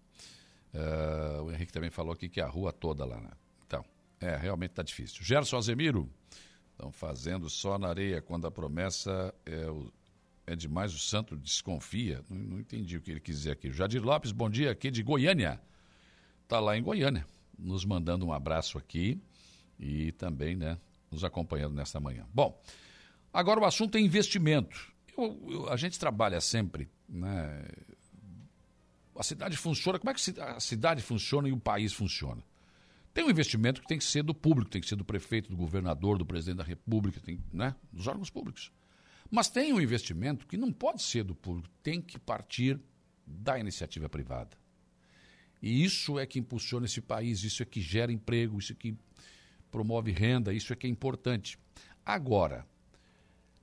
[0.72, 3.30] Uh, o Henrique também falou aqui que a rua toda lá, né?
[3.66, 3.84] Então,
[4.18, 5.22] é, realmente tá difícil.
[5.22, 6.10] Gerson Azemiro,
[6.72, 9.92] estão fazendo só na areia quando a promessa é, o,
[10.46, 12.24] é demais, o santo desconfia.
[12.30, 13.70] Não, não entendi o que ele quis dizer aqui.
[13.70, 15.60] Jadir Lopes, bom dia, aqui de Goiânia
[16.50, 17.24] está lá em Goiânia,
[17.56, 19.20] nos mandando um abraço aqui
[19.78, 20.76] e também, né,
[21.08, 22.26] nos acompanhando nesta manhã.
[22.34, 22.60] Bom,
[23.32, 24.92] agora o assunto é investimento.
[25.16, 27.64] Eu, eu, a gente trabalha sempre, né?
[29.16, 29.98] A cidade funciona.
[29.98, 32.42] Como é que a cidade funciona e o país funciona?
[33.14, 35.56] Tem um investimento que tem que ser do público, tem que ser do prefeito, do
[35.56, 37.76] governador, do presidente da República, tem, né?
[37.92, 38.72] dos órgãos públicos.
[39.30, 42.80] Mas tem um investimento que não pode ser do público, tem que partir
[43.26, 44.59] da iniciativa privada.
[45.62, 48.96] E isso é que impulsiona esse país, isso é que gera emprego, isso é que
[49.70, 51.58] promove renda, isso é que é importante.
[52.04, 52.66] Agora,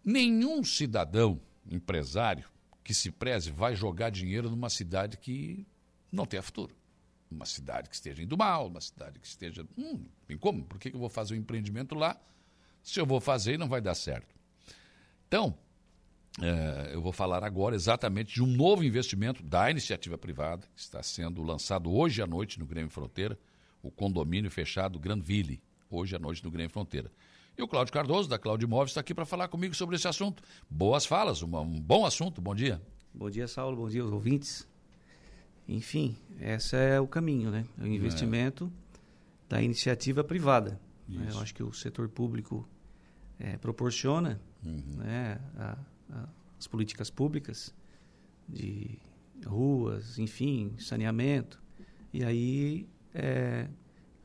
[0.03, 2.45] nenhum cidadão, empresário,
[2.83, 5.65] que se preze vai jogar dinheiro numa cidade que
[6.11, 6.73] não tenha futuro.
[7.29, 9.67] Uma cidade que esteja indo mal, uma cidade que esteja.
[9.77, 10.63] Hum, tem como?
[10.63, 12.17] Por que eu vou fazer um empreendimento lá
[12.81, 14.33] se eu vou fazer e não vai dar certo?
[15.27, 15.57] Então,
[16.41, 21.01] é, eu vou falar agora exatamente de um novo investimento da iniciativa privada, que está
[21.01, 23.37] sendo lançado hoje à noite no Grêmio Fronteira,
[23.81, 27.11] o condomínio fechado Granville, hoje à noite no Grêmio Fronteira.
[27.57, 30.43] E o Cláudio Cardoso, da Cláudio Imóveis, está aqui para falar comigo sobre esse assunto.
[30.69, 32.79] Boas falas, um, um bom assunto, bom dia.
[33.11, 34.67] Bom dia, Saulo, bom dia aos ouvintes.
[35.67, 37.65] Enfim, esse é o caminho, né?
[37.79, 38.99] O investimento é.
[39.49, 40.79] da iniciativa privada.
[41.09, 41.29] Né?
[41.31, 42.67] Eu acho que o setor público
[43.39, 44.97] é, proporciona uhum.
[44.97, 45.77] né, a,
[46.57, 47.73] as políticas públicas
[48.47, 48.97] de
[49.45, 51.61] ruas, enfim, saneamento.
[52.13, 53.67] E aí é,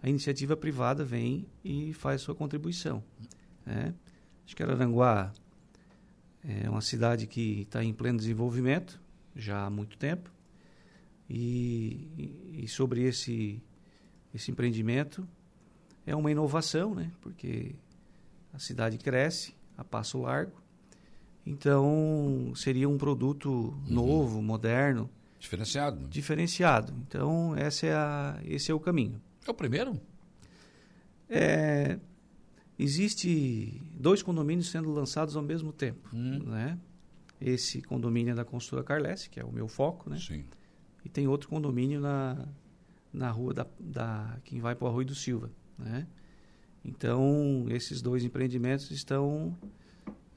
[0.03, 3.03] a iniciativa privada vem e faz sua contribuição.
[3.67, 3.95] Né?
[4.45, 5.33] Acho que Araranguá
[6.45, 9.01] é uma cidade que está em pleno desenvolvimento
[9.35, 10.31] já há muito tempo.
[11.29, 13.63] E, e, sobre esse,
[14.35, 15.27] esse empreendimento
[16.05, 17.11] é uma inovação, né?
[17.21, 17.75] porque
[18.53, 20.62] a cidade cresce a passo largo
[21.45, 23.83] então, seria um produto uhum.
[23.89, 25.11] novo, moderno.
[25.39, 26.01] Diferenciado.
[26.01, 26.07] Né?
[26.09, 26.95] Diferenciado.
[27.07, 29.21] Então, essa é a, esse é o caminho.
[29.47, 30.01] É o primeiro?
[31.29, 31.99] É,
[32.79, 36.09] existe dois condomínios sendo lançados ao mesmo tempo.
[36.15, 36.39] Hum.
[36.45, 36.79] Né?
[37.41, 40.09] Esse condomínio é da construtora Carlesse, que é o meu foco.
[40.09, 40.19] Né?
[40.19, 40.45] Sim.
[41.05, 42.47] E tem outro condomínio na,
[43.13, 45.51] na rua da, da quem vai para o Arroio do Silva.
[45.77, 46.07] Né?
[46.85, 49.59] Então, esses dois empreendimentos estão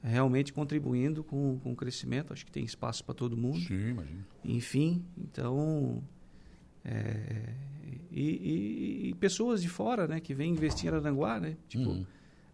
[0.08, 2.32] realmente contribuindo com, com o crescimento.
[2.32, 3.58] Acho que tem espaço para todo mundo.
[3.60, 4.24] Sim, imagino.
[4.44, 6.02] Enfim, então.
[6.84, 7.52] É,
[8.10, 11.56] e, e, e, pessoas de fora, né, que vêm investir em Aranguá, né?
[11.68, 12.06] Tipo, uhum.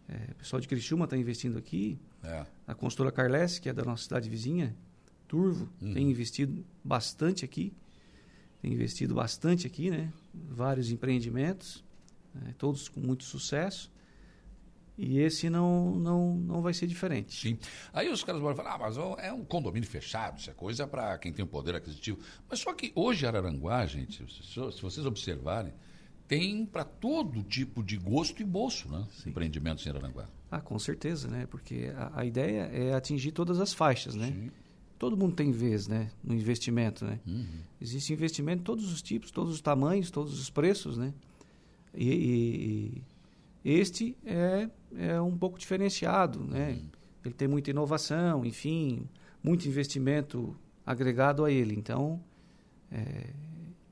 [0.09, 1.99] é, pessoal de Criciúma está investindo aqui.
[2.23, 2.45] É.
[2.65, 4.75] A consultora Carles, que é da nossa cidade vizinha,
[5.27, 5.93] Turvo, uhum.
[5.93, 7.71] tem investido bastante aqui.
[8.61, 10.11] Tem investido bastante aqui, né?
[10.33, 11.83] Vários empreendimentos,
[12.33, 13.91] né, todos com muito sucesso.
[14.97, 17.35] E esse não, não, não vai ser diferente.
[17.35, 17.57] Sim.
[17.91, 21.17] Aí os caras vão falar, ah, mas é um condomínio fechado, isso é coisa para
[21.17, 22.19] quem tem um poder aquisitivo.
[22.49, 25.73] Mas só que hoje Araranguá, gente, se vocês observarem,
[26.27, 29.05] tem para todo tipo de gosto e bolso, né?
[29.23, 29.31] Sim.
[29.31, 30.27] Empreendimentos em Araranguá.
[30.51, 31.47] Ah, com certeza, né?
[31.47, 34.27] Porque a, a ideia é atingir todas as faixas, né?
[34.27, 34.51] Sim.
[34.99, 36.11] Todo mundo tem vez, né?
[36.23, 37.19] No investimento, né?
[37.25, 37.61] Uhum.
[37.81, 41.13] Existe investimento de todos os tipos, todos os tamanhos, todos os preços, né?
[41.95, 43.03] e, e
[43.63, 46.71] Este é, é um pouco diferenciado, né?
[46.71, 46.89] Uhum.
[47.25, 49.07] Ele tem muita inovação, enfim,
[49.41, 51.73] muito investimento agregado a ele.
[51.73, 52.21] Então,
[52.91, 53.29] é,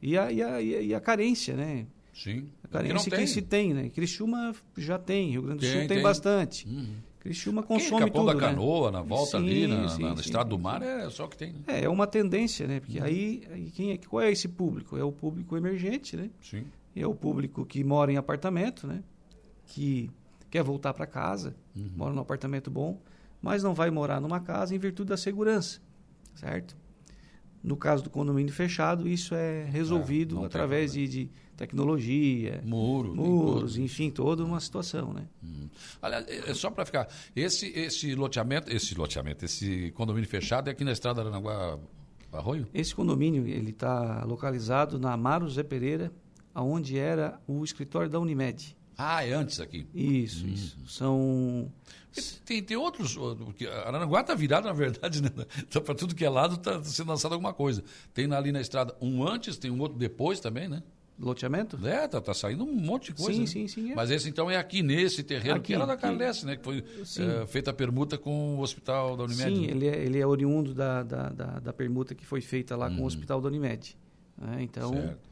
[0.02, 1.86] e, a, e, a, e a carência, né?
[2.14, 2.50] Sim.
[2.64, 3.90] A carência que, que se tem, né?
[3.90, 6.02] Criciúma já tem, Rio Grande do Sul tem, tem.
[6.02, 6.68] bastante.
[6.68, 6.96] Uhum.
[7.20, 8.98] Criciúma consome Capão tudo, da Canoa, né?
[8.98, 11.54] na volta sim, ali, na, sim, na, sim, Estrada do Mar, é só que tem.
[11.54, 11.60] Né?
[11.68, 12.80] É, é uma tendência, né?
[12.80, 13.06] Porque uhum.
[13.06, 14.98] aí, aí quem é, qual é esse público?
[14.98, 16.32] É o público emergente, né?
[16.42, 16.66] Sim.
[16.96, 19.04] É o público que mora em apartamento, né?
[19.72, 20.12] Que
[20.50, 21.90] quer voltar para casa, uhum.
[21.96, 23.02] mora num apartamento bom,
[23.42, 25.80] mas não vai morar numa casa em virtude da segurança,
[26.36, 26.76] certo?
[27.64, 33.78] No caso do condomínio fechado, isso é resolvido é, através de, de, tecnologia, Muro, muros,
[33.78, 35.28] enfim, toda uma situação, né?
[35.42, 35.70] Hum.
[36.02, 40.84] Aliás, é só para ficar, esse esse loteamento, esse loteamento, esse condomínio fechado é aqui
[40.84, 41.80] na estrada Aranaguá
[42.34, 42.68] Arroio?
[42.74, 46.12] Esse condomínio ele está localizado na Amaro Zé Pereira,
[46.54, 48.76] aonde era o escritório da Unimed.
[48.98, 49.88] Ah, é antes aqui.
[49.94, 50.50] Isso, hum.
[50.50, 50.78] isso.
[50.88, 51.72] São
[52.46, 53.16] tem, tem outros.
[53.16, 55.30] Porque Aranaguá está virado, na verdade, né?
[55.70, 57.84] Tá para tudo que é lado está sendo lançado alguma coisa.
[58.14, 60.84] Tem ali na estrada um antes, tem um outro depois também, né?
[61.18, 61.78] Loteamento?
[61.88, 63.34] É, tá, tá saindo um monte de coisa.
[63.34, 63.46] Sim, né?
[63.48, 63.92] sim, sim.
[63.92, 63.96] É.
[63.96, 66.56] Mas esse então é aqui nesse terreno, aqui, que era da Carlesse, né?
[66.56, 66.84] Que foi
[67.20, 69.56] é, feita a permuta com o hospital da Unimed.
[69.56, 69.72] Sim, né?
[69.72, 72.96] ele, é, ele é oriundo da, da, da, da permuta que foi feita lá com
[72.96, 73.06] o Uhum.
[73.06, 73.96] hospital da Unimed.
[74.38, 74.58] né?
[74.64, 75.30] Então, Certo.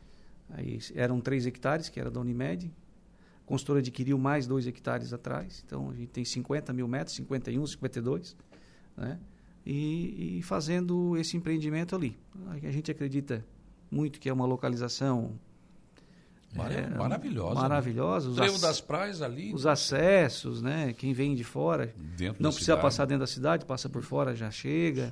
[0.52, 2.72] aí eram três hectares, que era da Unimed.
[3.50, 5.64] A consultora adquiriu mais dois hectares atrás.
[5.66, 8.36] Então, a gente tem 50 mil metros, 51, 52,
[8.96, 9.18] né?
[9.66, 12.16] E, e fazendo esse empreendimento ali.
[12.64, 13.44] A gente acredita
[13.90, 15.34] muito que é uma localização
[16.56, 17.56] é, maravilhosa.
[17.56, 17.62] né?
[17.62, 18.30] Maravilhosa.
[18.30, 19.52] Os Trevo das praias ali.
[19.52, 20.94] Os acessos, né?
[20.94, 22.82] Quem vem de fora Dentro não precisa cidade.
[22.84, 25.12] passar dentro da cidade, passa por fora, já chega.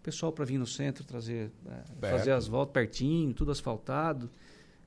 [0.00, 1.70] Pessoal para vir no centro trazer, é,
[2.00, 2.18] Perto.
[2.18, 4.30] fazer as voltas pertinho, tudo asfaltado,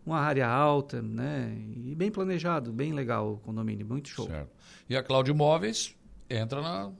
[0.06, 1.57] uma área alta, né?
[1.86, 4.27] E bem planejado, bem legal o condomínio, muito show.
[4.27, 4.49] Certo.
[4.90, 5.95] E a Cláudio Imóveis
[6.30, 6.91] entra na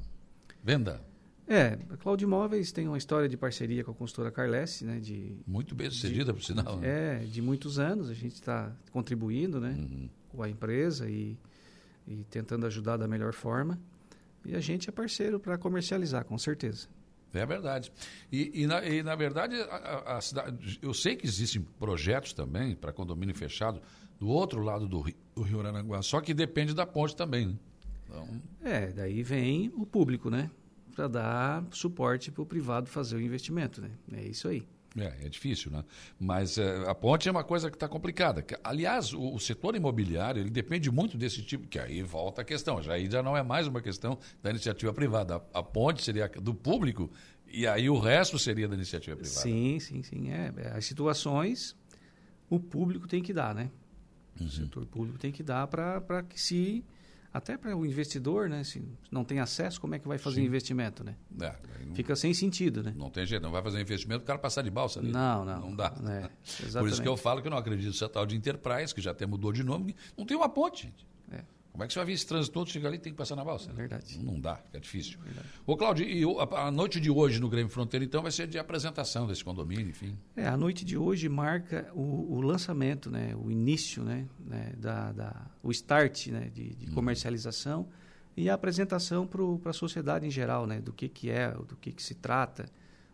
[0.64, 1.02] venda.
[1.48, 5.00] É, a Claudio Imóveis tem uma história de parceria com a consultora Carlesse, né?
[5.00, 6.78] De, Muito bem sucedida, por sinal.
[6.78, 7.22] né?
[7.22, 8.10] É, de muitos anos.
[8.10, 10.10] A gente está contribuindo né, Uhum.
[10.30, 11.38] com a empresa e,
[12.08, 13.80] e tentando ajudar da melhor forma.
[14.44, 16.88] E a gente é parceiro para comercializar, com certeza.
[17.40, 17.92] É verdade.
[18.32, 22.76] E, e, na, e, na verdade, a, a- cidade, eu sei que existem projetos também
[22.76, 23.82] para condomínio fechado
[24.20, 27.48] do outro lado do Rio, do Rio Aranaguá, só que depende da ponte também.
[27.48, 27.56] Né?
[28.08, 30.50] Então, É, daí vem o público, né?
[30.96, 33.92] Para dar suporte para o privado fazer o investimento, né?
[34.14, 34.66] É isso aí.
[34.98, 35.84] É, é difícil, né?
[36.20, 38.46] Mas é, a ponte é uma coisa que está complicada.
[38.64, 42.82] Aliás, o, o setor imobiliário ele depende muito desse tipo, que aí volta a questão.
[42.82, 45.36] Já aí já não é mais uma questão da iniciativa privada.
[45.54, 47.12] A, a ponte seria do público
[47.48, 49.42] e aí o resto seria da iniciativa privada.
[49.42, 50.32] Sim, sim, sim.
[50.32, 51.76] É, é, as situações
[52.50, 53.72] o público tem que dar, né?
[54.40, 54.48] Uhum.
[54.48, 56.84] O setor público tem que dar para que se
[57.36, 58.64] até para o investidor, né?
[58.64, 58.82] Se
[59.12, 60.48] não tem acesso, como é que vai fazer Sim.
[60.48, 61.18] investimento, né?
[61.42, 61.54] É,
[61.86, 62.94] não- Fica sem sentido, né?
[62.96, 65.12] Não tem jeito, não vai fazer investimento o cara passar de balsa ali.
[65.12, 65.60] Não, não.
[65.60, 65.94] Não dá.
[66.08, 66.30] É,
[66.80, 69.12] Por isso que eu falo que eu não acredito nessa tal de Enterprise, que já
[69.12, 70.94] até mudou de nome, não tem uma ponte.
[71.30, 71.44] É.
[71.76, 73.36] Como é que você vai ver esse trânsito todo, chega ali e tem que passar
[73.36, 73.70] na balsa?
[73.70, 74.18] É verdade.
[74.24, 75.20] Não dá, é difícil.
[75.68, 78.58] Ô, Cláudio, e a, a noite de hoje no Grêmio Fronteira, então, vai ser de
[78.58, 80.18] apresentação desse condomínio, enfim.
[80.38, 85.12] É, a noite de hoje marca o, o lançamento, né, o início, né, né, da,
[85.12, 87.90] da- o start né, de, de comercialização
[88.38, 91.92] e a apresentação para a sociedade em geral, né, do que, que é, do que,
[91.92, 92.68] que se trata,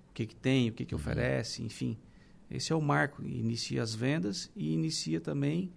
[0.10, 1.98] o que, que tem, o que, que oferece, enfim.
[2.50, 5.72] Esse é o marco, inicia as vendas e inicia também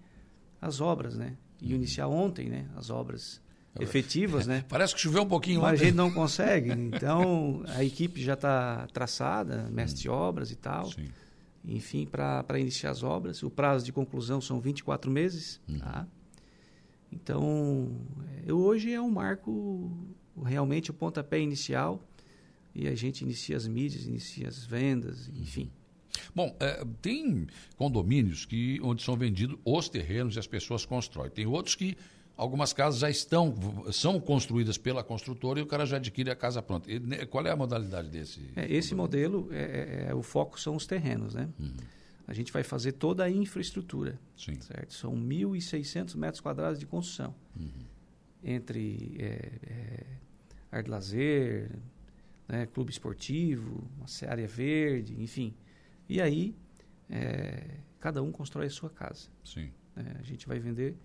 [0.60, 3.40] as obras, né, e iniciar ontem, né, as obras
[3.80, 4.64] efetivas, né.
[4.68, 5.84] Parece que choveu um pouquinho Mas a ontem.
[5.86, 10.90] gente não consegue, então a equipe já está traçada, mestre de obras e tal.
[11.66, 13.42] Enfim, para iniciar as obras.
[13.42, 15.60] O prazo de conclusão são 24 meses.
[15.78, 16.06] Tá?
[17.10, 17.90] Então,
[18.46, 19.90] é, hoje é um marco,
[20.44, 22.06] realmente o pontapé inicial.
[22.74, 25.70] E a gente inicia as mídias, inicia as vendas, enfim.
[26.34, 27.46] Bom, é, tem
[27.76, 31.30] condomínios que, onde são vendidos os terrenos e as pessoas constroem.
[31.30, 31.96] Tem outros que
[32.36, 33.54] algumas casas já estão,
[33.92, 36.90] são construídas pela construtora e o cara já adquire a casa pronta.
[36.90, 38.40] E, né, qual é a modalidade desse?
[38.56, 41.48] É, esse modelo, é, é- é- o foco são os terrenos, né?
[42.26, 44.58] A gente vai fazer toda a infraestrutura, Sim.
[44.60, 44.94] certo?
[44.94, 47.34] São 1.600 metros quadrados de construção.
[48.42, 50.06] Entre é, é,
[50.70, 51.70] área de lazer,
[52.48, 55.54] né, clube esportivo, uma área verde, enfim.
[56.08, 56.54] E aí,
[57.10, 59.28] é, cada um constrói a sua casa.
[59.44, 59.70] Sim.
[59.96, 60.16] né?
[60.18, 60.96] A gente vai vender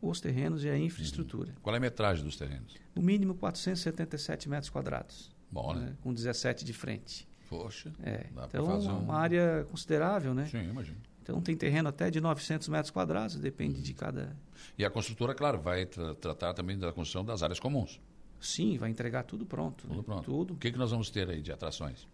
[0.00, 1.54] os terrenos e a infraestrutura.
[1.62, 2.74] Qual é a metragem dos terrenos?
[2.94, 5.32] No mínimo 477 metros quadrados.
[5.50, 5.96] Bom, né?
[6.02, 7.26] Com 17 de frente.
[7.48, 10.46] Poxa, É, dá então, fazer é um- uma área considerável, né?
[10.46, 10.96] Sim, imagino.
[11.22, 14.36] Então, tem terreno até de 900 metros quadrados, depende de cada...
[14.76, 17.98] E a construtora, claro, vai tra- tratar também da construção das áreas comuns.
[18.40, 19.86] Sim, vai entregar tudo pronto.
[19.86, 20.02] Tudo né?
[20.04, 20.24] pronto.
[20.24, 20.54] Tudo.
[20.54, 22.06] O que, que nós vamos ter aí de atrações?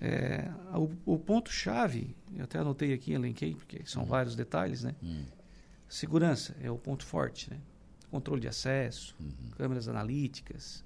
[0.00, 4.08] É, o, o ponto-chave, eu até anotei aqui, elenquei, porque são Uhum.
[4.08, 4.94] vários detalhes, né?
[5.88, 7.58] Segurança é o ponto forte, né?
[8.10, 9.50] Controle de acesso, Uhum.
[9.56, 10.84] câmeras analíticas,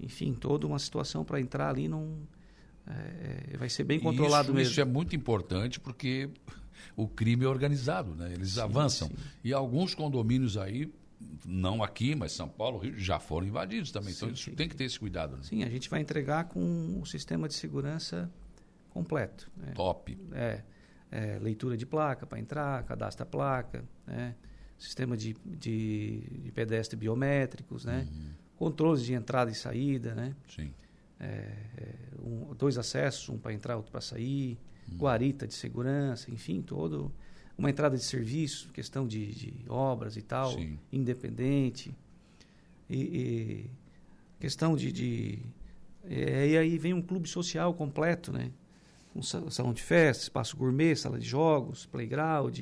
[0.00, 2.18] enfim, toda uma situação para entrar ali não
[2.86, 4.70] é, vai ser bem controlado isso, mesmo.
[4.72, 6.30] Isso é muito importante porque
[6.96, 8.32] o crime é organizado, né?
[8.32, 9.10] Eles avançam.
[9.44, 10.90] E alguns condomínios aí,
[11.44, 14.12] não aqui, mas São Paulo, Rio, já foram invadidos também.
[14.14, 15.36] então Sim, isso sim, tem que ter esse cuidado.
[15.36, 15.42] Né?
[15.42, 18.30] Sim, a gente vai entregar com o sistema de segurança
[18.90, 19.50] completo.
[19.56, 19.72] né?
[19.74, 20.18] Top.
[20.32, 20.62] É,
[21.10, 24.34] é, leitura de placa para entrar, cadastra a placa, né?
[24.78, 28.06] sistema de, de, de pedestre biométricos, né?
[28.56, 30.34] controles de entrada e saída, né?
[30.48, 30.72] Sim.
[31.20, 31.26] É,
[31.76, 34.58] é, um- dois acessos, um para entrar, outro para sair,
[34.96, 37.12] guarita de segurança, enfim, todo
[37.56, 40.78] uma entrada de serviço, questão de, de obras e tal, Sim.
[40.92, 41.92] independente.
[42.88, 43.70] E, e
[44.40, 44.92] questão de.
[44.92, 45.38] de
[46.04, 48.50] é, e aí vem um clube social completo, né?
[49.22, 52.60] Sa- salão de festa, espaço gourmet, sala de jogos, playground.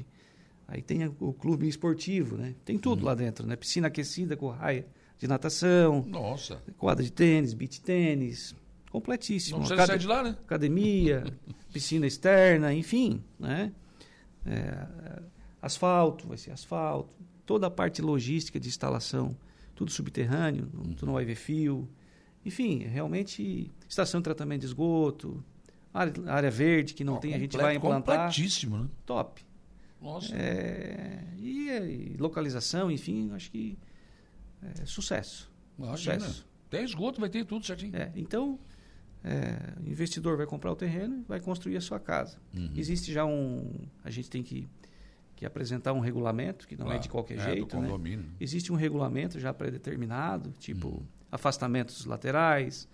[0.68, 2.54] Aí tem o clube esportivo, né?
[2.64, 3.06] Tem tudo Uhum.
[3.06, 3.54] lá dentro, né?
[3.56, 4.86] Piscina aquecida com raia
[5.18, 6.04] de natação.
[6.08, 6.60] Nossa.
[6.76, 8.54] Quadra de tênis, beach tênis.
[8.90, 9.58] Completíssimo.
[9.58, 10.30] Não precisa sair de lá, né?
[10.44, 11.24] Academia,
[11.72, 13.72] piscina externa, enfim, né?
[14.44, 14.86] É,
[15.60, 17.10] asfalto, vai ser asfalto.
[17.44, 19.36] Toda a parte logística de instalação,
[19.74, 20.66] tudo subterrâneo,
[20.96, 21.88] tu não vai ver fio.
[22.44, 25.44] Enfim, realmente, estação de tratamento de esgoto,
[25.98, 28.16] área, área verde que não tem, a gente completo, vai implantar.
[28.28, 28.88] completíssimo, né?
[29.04, 29.44] Top.
[30.00, 30.34] Nossa.
[30.36, 33.78] É, e, e localização, enfim, acho que
[34.80, 35.50] é sucesso.
[35.78, 36.20] Imagina.
[36.20, 36.46] Sucesso.
[36.70, 37.96] Tem esgoto, vai ter tudo certinho.
[37.96, 38.58] É, então,
[39.24, 42.38] é, o investidor vai comprar o terreno e vai construir a sua casa.
[42.54, 42.70] Uhum.
[42.76, 43.72] Existe já um.
[44.04, 44.68] A gente tem que,
[45.34, 47.80] que apresentar um regulamento, que não é Claro, de qualquer é, do jeito.
[47.80, 48.24] né?
[48.40, 51.02] Existe um regulamento já predeterminado, tipo Uhum.
[51.32, 52.88] afastamentos laterais,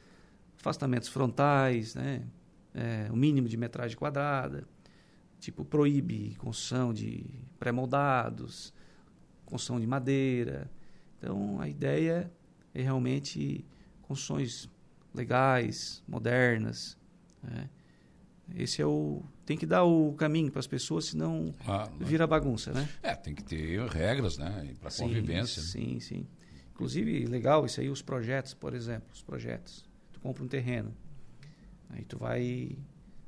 [0.59, 2.23] afastamentos frontais, né?
[2.75, 4.67] É, o mínimo de metragem quadrada,
[5.39, 7.25] tipo proíbe construção de
[7.59, 8.73] pré-moldados,
[9.45, 10.71] construção de madeira.
[11.19, 12.33] Então a ideia
[12.75, 13.65] é realmente
[14.03, 14.69] construções
[15.15, 16.97] legais, modernas.
[17.43, 17.69] né?
[18.55, 22.27] Esse é o tem que dar o caminho para as pessoas, senão Ah, não vira
[22.27, 22.89] bagunça, né?
[23.03, 24.75] É, tem que ter regras, né?
[24.81, 25.61] Para Sim, convivência.
[25.63, 25.69] né?
[25.69, 26.27] Sim, sim.
[26.71, 29.85] Inclusive, legal isso aí, os projetos, por exemplo, os projetos.
[30.13, 30.95] Tu compra um terreno,
[31.93, 32.77] aí tu vai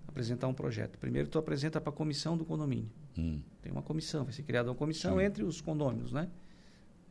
[0.09, 0.99] apresentar um projeto.
[0.99, 2.91] Primeiro tu apresenta para a comissão do condomínio.
[3.17, 3.41] Hum.
[3.63, 5.25] Tem uma comissão, vai ser criada uma comissão Sim.
[5.25, 6.29] entre os condôminos, né?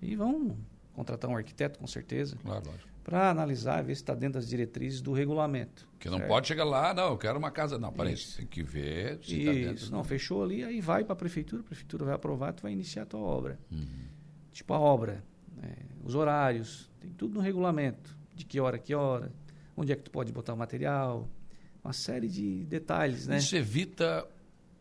[0.02, 0.58] E vão
[0.94, 2.90] contratar um arquiteto, com certeza, Claro, lógico.
[3.04, 5.88] para analisar, ver se está dentro das diretrizes do regulamento.
[6.00, 6.30] Que não certo?
[6.30, 7.80] pode chegar lá, não, eu quero uma casa.
[7.80, 9.92] Não, peraí, tem que ver se está dentro.
[9.92, 13.04] não, fechou ali, aí vai para a prefeitura, a prefeitura vai aprovar, tu vai iniciar
[13.04, 13.58] a tua obra.
[13.72, 13.86] Uhum.
[14.52, 15.24] Tipo a obra,
[15.58, 15.74] né,
[16.04, 19.32] os horários, tem tudo no regulamento, de que hora, a que hora,
[19.76, 21.28] onde é que tu pode botar o material,
[21.84, 23.38] uma série de detalhes, né?
[23.38, 24.26] Isso evita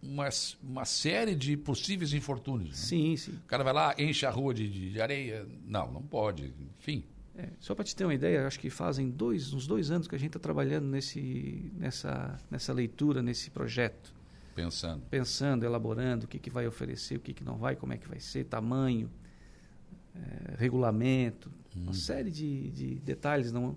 [0.03, 0.29] uma,
[0.63, 2.71] uma série de possíveis infortúnios.
[2.71, 2.77] né?
[2.77, 3.33] Sim, sim.
[3.33, 5.47] O cara vai lá, enche a rua de, de- de areia.
[5.67, 6.53] Não, não pode.
[6.79, 7.05] Enfim.
[7.35, 10.15] É, só para te ter uma ideia, acho que fazem dois, uns dois anos que
[10.15, 14.13] a gente está trabalhando nesse, nessa, nessa leitura, nesse projeto.
[14.55, 15.03] Pensando.
[15.11, 18.07] Pensando, elaborando o que, que vai oferecer, o que, que não vai, como é que
[18.07, 19.11] vai ser, tamanho,
[20.15, 23.75] é, regulamento, uma série de, de detalhes não,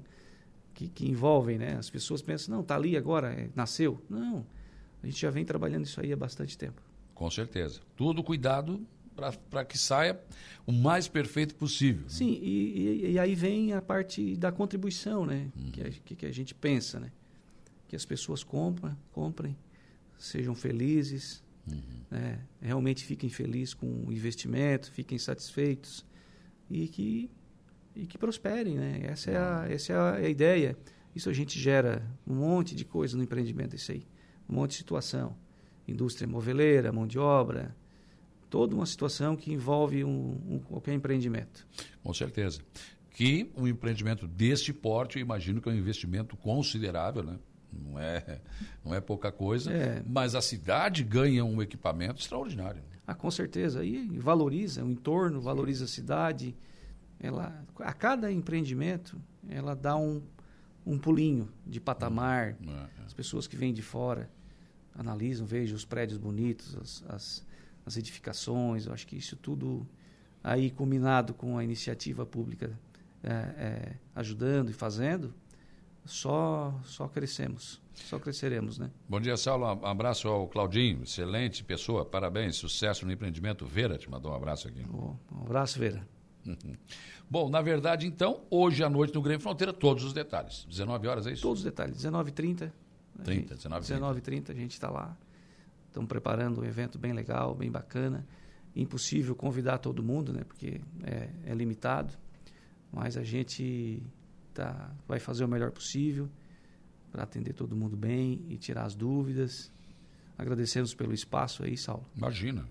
[0.76, 1.76] que, que envolvem, né?
[1.78, 4.00] As pessoas pensam, não, está ali agora, é, nasceu.
[4.10, 4.46] Não,
[5.02, 6.80] a gente já vem trabalhando isso aí há bastante tempo.
[7.16, 7.80] Com certeza.
[7.96, 8.86] Tudo cuidado
[9.50, 10.20] para que saia
[10.68, 12.04] o mais perfeito possível.
[12.04, 12.10] né?
[12.10, 15.50] Sim, e, e- e aí vem a parte da contribuição, né?
[15.72, 17.10] Que, a, que, que a gente pensa, né?
[17.88, 19.56] Que as pessoas compram, comprem,
[20.20, 21.42] sejam felizes,
[22.12, 22.40] né?
[22.62, 26.06] realmente fiquem felizes com o investimento, fiquem satisfeitos
[26.70, 27.30] e que,
[27.96, 29.02] e que prosperem, né?
[29.04, 30.78] Essa é, a, essa é a, a ideia.
[31.16, 34.06] Isso a gente gera um monte de coisa no empreendimento, isso aí.
[34.50, 35.36] Um monte de situação.
[35.88, 37.76] Indústria moveleira, mão de obra,
[38.50, 41.66] toda uma situação que envolve um, um- qualquer empreendimento.
[42.04, 42.60] Com certeza.
[43.12, 47.38] Que um empreendimento deste porte, eu imagino que é um investimento considerável, né?
[47.72, 48.42] Não é,
[48.84, 50.02] não é pouca coisa, É.
[50.06, 52.82] mas a cidade ganha um equipamento extraordinário.
[53.08, 53.84] Ah, com certeza.
[53.86, 56.56] E valoriza o entorno, valoriza a cidade.
[57.20, 59.20] Ela, a cada empreendimento,
[59.50, 60.22] ela dá um,
[60.86, 62.56] um pulinho de patamar.
[63.06, 64.30] As pessoas que vêm de fora
[64.98, 67.48] analisam, vejam os prédios bonitos, as, as,
[67.86, 68.86] as edificações.
[68.86, 69.88] Eu acho que isso tudo
[70.44, 72.78] aí combinado com a iniciativa pública
[73.24, 75.34] é, é, ajudando e fazendo,
[76.06, 78.92] só, só crescemos, só cresceremos, né?
[79.10, 79.66] Bom dia, Saulo.
[79.66, 83.66] Um abraço ao Claudinho, excelente pessoa, parabéns, sucesso no empreendimento.
[83.66, 84.86] Vera te mandou um abraço aqui.
[84.88, 86.08] Um abraço, Vera.
[87.30, 90.66] Bom, na verdade, então, hoje à noite no Grêmio Fronteira, todos os detalhes.
[90.70, 91.42] 19 horas, é isso?
[91.42, 91.98] Todos os detalhes.
[91.98, 92.72] 19h30.
[93.24, 95.18] 30, 19 19h30 a gente está lá.
[95.88, 98.26] Estamos preparando um evento bem legal, bem bacana.
[98.76, 100.44] Impossível convidar todo mundo, né?
[100.44, 102.14] Porque é, é limitado.
[102.92, 104.04] Mas a gente
[104.54, 106.30] tá, vai fazer o melhor possível
[107.12, 109.72] para atender todo mundo bem e tirar as dúvidas.
[110.38, 112.06] Agradecemos pelo espaço aí, Saulo.
[112.16, 112.68] Imagina.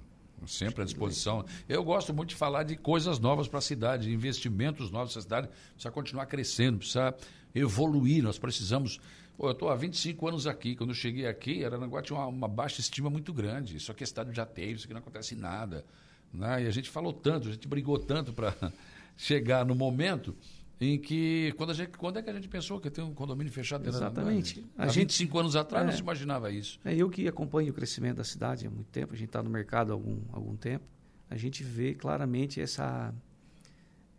[0.47, 1.45] Sempre à disposição.
[1.69, 5.23] Eu gosto muito de falar de coisas novas para a cidade, investimentos novos para a
[5.23, 5.49] cidade.
[5.73, 7.15] Precisa continuar crescendo, precisa
[7.55, 8.23] evoluir.
[8.23, 9.01] Nós precisamos.
[9.37, 10.77] Pô, eu estou há 25 anos aqui.
[10.77, 13.77] Quando eu cheguei aqui, Aranaguá tinha uma, uma baixa estima muito grande.
[13.77, 15.85] Isso aqui é estado já teve, isso aqui não acontece nada.
[16.33, 16.65] Né?
[16.65, 18.55] E a gente falou tanto, a gente brigou tanto para
[19.17, 20.37] chegar no momento
[20.81, 23.53] em que quando, a gente, quando é que a gente pensou que ter um condomínio
[23.53, 23.89] fechado?
[23.89, 24.65] Exatamente.
[24.77, 26.81] Há a 25 gente, anos atrás é, não se imaginava isso.
[26.85, 29.51] É eu que acompanho o crescimento da cidade há muito tempo, a gente está no
[29.51, 30.85] mercado há algum, algum tempo,
[31.31, 33.15] a gente vê claramente essa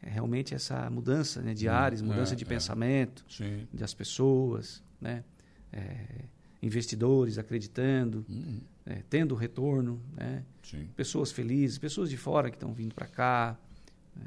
[0.02, 2.48] é, realmente essa mudança né, de áreas, mudança é, de é.
[2.48, 3.68] pensamento Sim.
[3.73, 5.23] das pessoas, né?
[5.73, 6.26] É,
[6.61, 8.61] investidores acreditando, uhum.
[9.10, 10.44] tendo retorno, né?
[10.95, 13.57] Pessoas felizes, pessoas de fora que estão vindo para cá.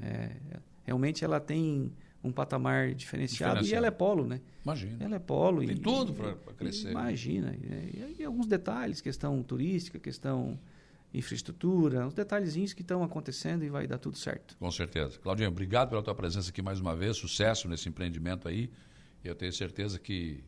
[0.01, 0.37] É,
[0.85, 1.93] realmente ela tem
[2.29, 3.65] um patamar diferenciado.
[3.65, 4.41] E ela é polo, né?
[4.65, 5.05] Imagina.
[5.05, 5.61] Ela é polo.
[5.61, 6.91] Tem e, tudo para crescer.
[6.91, 7.55] Imagina.
[7.55, 10.59] E, e, alguns detalhes, questão turística, questão
[11.13, 14.57] infraestrutura, uns detalhezinhos que estão acontecendo e vai dar tudo certo.
[14.59, 15.19] Com certeza.
[15.19, 17.17] Claudinho, obrigado pela tua presença aqui mais uma vez.
[17.17, 18.71] Sucesso nesse empreendimento aí.
[19.25, 20.45] Eu tenho certeza que,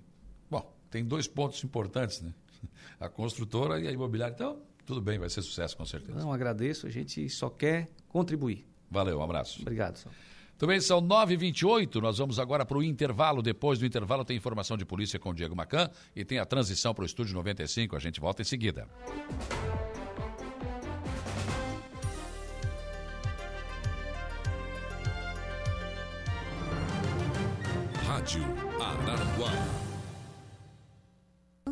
[0.51, 2.35] bom, tem dois pontos importantes, né?
[3.01, 4.35] A construtora e a imobiliária.
[4.35, 6.19] Então, tudo bem, vai ser sucesso com certeza.
[6.19, 6.87] Não, agradeço.
[6.87, 8.67] A gente só quer contribuir.
[8.91, 9.63] Valeu, um abraço.
[9.63, 10.13] Obrigado, Sal.
[10.61, 13.41] Também são 9h28, nós vamos agora para o intervalo.
[13.41, 16.93] Depois do intervalo tem informação de polícia com o Diego Macan e tem a transição
[16.93, 17.97] para o Estúdio 95.
[17.97, 18.87] A gente volta em seguida.
[28.05, 28.45] Rádio
[28.79, 29.90] Araranguá.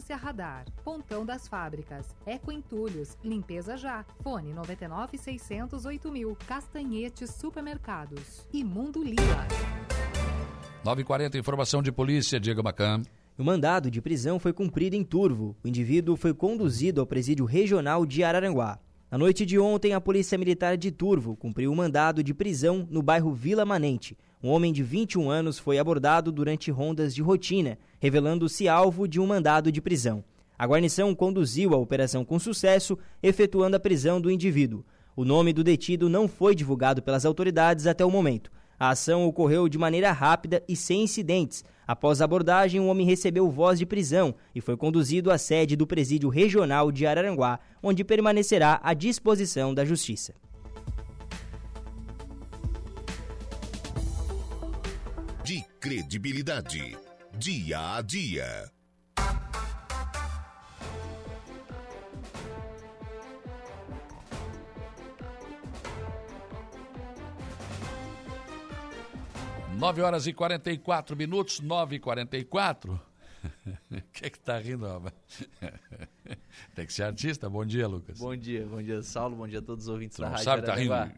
[0.08, 8.46] Vigilância Radar, Pontão das Fábricas, Eco Entulhos, Limpeza Já, Fone 99 600 mil, Castanhetes Supermercados
[8.50, 9.46] e Mundo Lila.
[10.82, 13.02] 9h40, informação de polícia, Diego Macan.
[13.36, 15.54] O mandado de prisão foi cumprido em Turvo.
[15.62, 18.78] O indivíduo foi conduzido ao presídio regional de Araranguá.
[19.10, 23.02] Na noite de ontem, a Polícia Militar de Turvo cumpriu o mandado de prisão no
[23.02, 28.68] bairro Vila Manente, um homem de 21 anos foi abordado durante rondas de rotina, revelando-se
[28.68, 30.22] alvo de um mandado de prisão.
[30.56, 34.84] A guarnição conduziu a operação com sucesso, efetuando a prisão do indivíduo.
[35.16, 38.50] O nome do detido não foi divulgado pelas autoridades até o momento.
[38.78, 41.64] A ação ocorreu de maneira rápida e sem incidentes.
[41.84, 45.86] Após a abordagem, o homem recebeu voz de prisão e foi conduzido à sede do
[45.86, 50.32] Presídio Regional de Araranguá, onde permanecerá à disposição da Justiça.
[55.80, 56.96] Credibilidade.
[57.36, 58.70] Dia a dia.
[69.78, 73.00] Nove horas e quarenta e quatro minutos, nove e quarenta e quatro.
[73.92, 75.12] O que é que tá rindo, Alba?
[76.74, 77.48] Tem que ser artista.
[77.48, 78.18] Bom dia, Lucas.
[78.18, 79.36] Bom dia, bom dia, Saulo.
[79.36, 81.12] Bom dia a todos os ouvintes Não da Rádio sabe, tá rindo.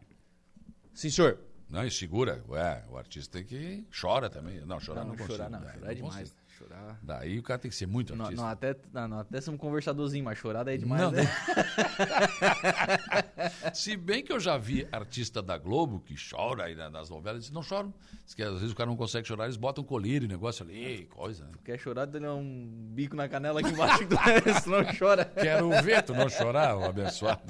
[0.93, 1.50] Sim, senhor.
[1.71, 2.43] Não, e segura.
[2.49, 3.87] Ué, o artista tem que.
[3.99, 4.61] Chora também.
[4.67, 5.37] Não, chorar não, não consigo.
[5.37, 6.35] Chorar não, Daí chorar é demais.
[6.61, 6.99] Chorar.
[7.03, 8.45] Daí o cara tem que ser muito não, artista.
[8.45, 11.01] Não, até, não, não, até ser um conversadorzinho, mas chorar daí é demais.
[11.01, 11.23] Não, né?
[13.73, 17.51] Se bem que eu já vi artista da Globo que chora aí nas novelas, eles
[17.51, 17.95] não choram.
[18.27, 21.45] Diz que às vezes o cara não consegue chorar, eles botam colírio, negócio ali, coisa.
[21.45, 21.51] Né?
[21.53, 24.05] Tu quer chorar, dá um bico na canela aqui embaixo,
[24.63, 25.25] tu não chora.
[25.25, 27.41] Quero ver tu não chorar, o abençoado.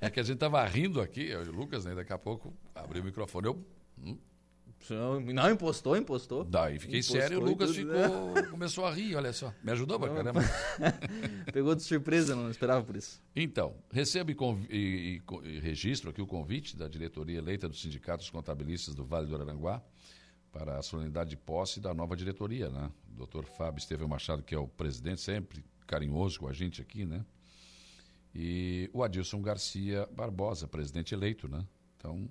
[0.00, 1.94] É que a gente tava rindo aqui, o Lucas, né?
[1.94, 3.62] Daqui a pouco abriu o microfone, eu.
[3.98, 4.16] Hum,
[5.32, 6.44] não, impostou, impostou.
[6.44, 8.42] Daí fiquei Impostou sério, o Lucas tudo, ficou, né?
[8.50, 9.52] começou a rir, olha só.
[9.62, 10.40] Me ajudou pra Não, caramba.
[11.52, 13.20] Pegou de surpresa, não esperava por isso.
[13.34, 14.30] Então, recebo
[14.70, 19.26] e, e- e registro aqui o convite da diretoria eleita dos sindicatos contabilistas do Vale
[19.26, 19.82] do Araranguá
[20.52, 22.90] para a solenidade de posse da nova diretoria, né?
[23.12, 27.04] O doutor Fábio Estevão Machado, que é o presidente, sempre carinhoso com a gente aqui,
[27.04, 27.24] né?
[28.34, 31.64] E o Adilson Garcia Barbosa, presidente eleito, né?
[31.96, 32.28] Então,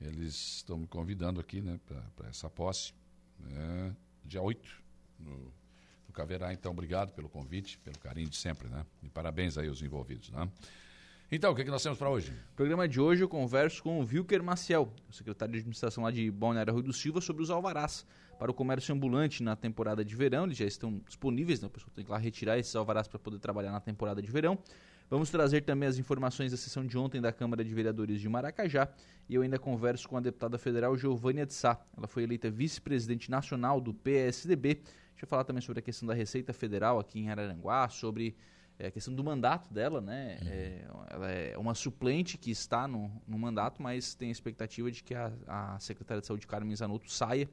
[0.00, 1.78] eles estão me convidando aqui, né,
[2.14, 2.92] para essa posse,
[3.38, 3.94] né,
[4.24, 4.68] dia 8,
[5.18, 5.52] no,
[6.06, 6.52] no Caverá.
[6.52, 8.84] Então, obrigado pelo convite, pelo carinho de sempre, né?
[9.02, 10.48] E parabéns aí aos envolvidos, né?
[11.30, 12.30] Então, o que, é que nós temos para hoje?
[12.30, 16.30] No programa de hoje eu converso com o Wilker Maciel, secretário de administração lá de
[16.30, 18.06] Balneário Rui do Silva, sobre os alvarás
[18.38, 20.44] para o comércio ambulante na temporada de verão.
[20.44, 21.66] Eles já estão disponíveis, né?
[21.66, 24.56] o pessoal tem que lá retirar esses alvarás para poder trabalhar na temporada de verão.
[25.08, 28.88] Vamos trazer também as informações da sessão de ontem da Câmara de Vereadores de Maracajá
[29.28, 31.80] e eu ainda converso com a deputada federal Giovânia de Sá.
[31.96, 34.74] Ela foi eleita vice-presidente nacional do PSDB.
[34.74, 38.36] Deixa eu falar também sobre a questão da Receita Federal aqui em Araranguá, sobre
[38.80, 40.38] é, a questão do mandato dela, né?
[40.42, 40.48] Uhum.
[40.48, 45.04] É, ela é uma suplente que está no, no mandato, mas tem a expectativa de
[45.04, 47.48] que a, a secretária de Saúde, Carmen Zanotto, saia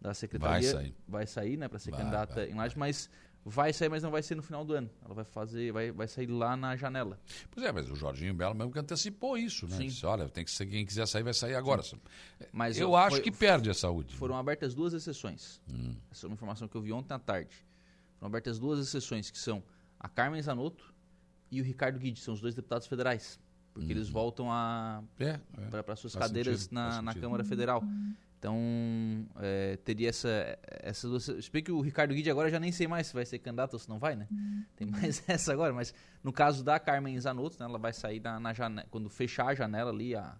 [0.00, 0.72] da secretaria.
[0.72, 0.94] Vai sair.
[1.08, 3.10] Vai sair, né, para ser vai, candidata vai, em Laje, mas
[3.44, 4.90] vai sair, mas não vai ser no final do ano.
[5.04, 7.20] Ela vai fazer, vai, vai sair lá na janela.
[7.50, 9.76] Pois é, mas o Jorginho Belo mesmo que antecipou isso, né?
[9.76, 9.86] Sim.
[9.86, 11.82] Disse, olha, tem que ser quem quiser sair vai sair agora.
[11.82, 12.00] Sim.
[12.52, 14.14] Mas eu, eu acho foi, que perde a saúde.
[14.16, 15.60] Foram abertas duas exceções.
[15.68, 15.94] Hum.
[16.10, 17.54] Essa é uma informação que eu vi ontem à tarde.
[18.18, 19.62] Foram abertas duas exceções que são
[20.00, 20.94] a Carmen Zanotto
[21.50, 23.38] e o Ricardo Guide, são os dois deputados federais.
[23.74, 23.98] Porque uhum.
[23.98, 25.40] eles voltam a é,
[25.72, 25.82] é.
[25.82, 26.74] para suas Faz cadeiras sentido.
[26.74, 27.82] na, na Câmara Federal.
[28.44, 31.26] Então, é, teria essa, essa duas.
[31.28, 33.78] Explica que o Ricardo Guide agora já nem sei mais se vai ser candidato ou
[33.78, 34.28] se não vai, né?
[34.76, 38.38] Tem mais essa agora, mas no caso da Carmen Zanotto, né, ela vai sair na,
[38.38, 40.36] na janela, quando fechar a janela ali, a,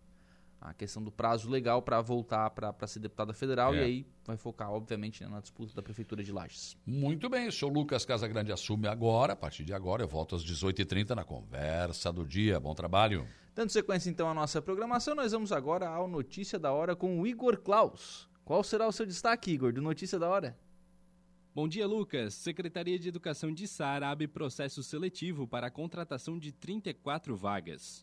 [0.61, 3.79] a questão do prazo legal para voltar para ser deputada federal é.
[3.79, 6.77] e aí vai focar, obviamente, né, na disputa da Prefeitura de Lages.
[6.85, 10.45] Muito bem, o senhor Lucas Casagrande assume agora, a partir de agora, eu volto às
[10.45, 12.61] 18h30 na conversa do dia.
[12.61, 13.27] Bom trabalho.
[13.55, 17.27] Dando sequência então à nossa programação, nós vamos agora ao Notícia da Hora com o
[17.27, 18.29] Igor Klaus.
[18.45, 20.59] Qual será o seu destaque, Igor, do Notícia da Hora?
[21.55, 22.35] Bom dia, Lucas.
[22.35, 28.03] Secretaria de Educação de Sara abre processo seletivo para a contratação de 34 vagas.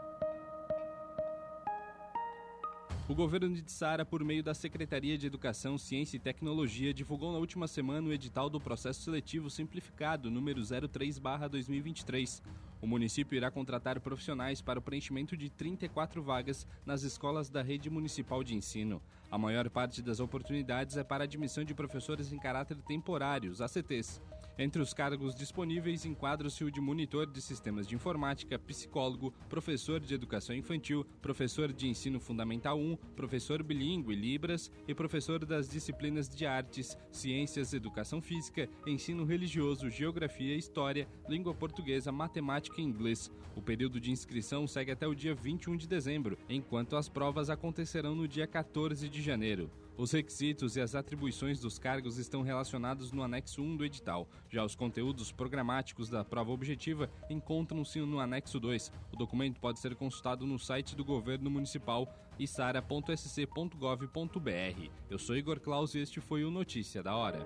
[3.11, 7.39] O governo de Tsara, por meio da Secretaria de Educação, Ciência e Tecnologia, divulgou na
[7.39, 12.41] última semana o edital do processo seletivo simplificado número 03/2023.
[12.81, 17.89] O município irá contratar profissionais para o preenchimento de 34 vagas nas escolas da rede
[17.89, 19.01] municipal de ensino.
[19.29, 24.21] A maior parte das oportunidades é para admissão de professores em caráter temporário, os ACTs.
[24.57, 30.13] Entre os cargos disponíveis enquadra-se o de monitor de sistemas de informática, psicólogo, professor de
[30.13, 36.45] educação infantil, professor de ensino fundamental 1, professor bilíngue Libras e professor das disciplinas de
[36.45, 43.31] artes, ciências, educação física, ensino religioso, geografia, história, língua portuguesa, matemática e inglês.
[43.55, 48.15] O período de inscrição segue até o dia 21 de dezembro, enquanto as provas acontecerão
[48.15, 49.69] no dia 14 de janeiro.
[50.01, 54.27] Os requisitos e as atribuições dos cargos estão relacionados no anexo 1 do edital.
[54.49, 58.91] Já os conteúdos programáticos da prova objetiva encontram-se no anexo 2.
[59.13, 64.89] O documento pode ser consultado no site do governo municipal isara.sc.gov.br.
[65.07, 67.45] Eu sou Igor Claus e este foi o Notícia da Hora.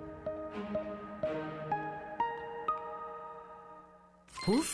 [4.47, 4.73] Uf.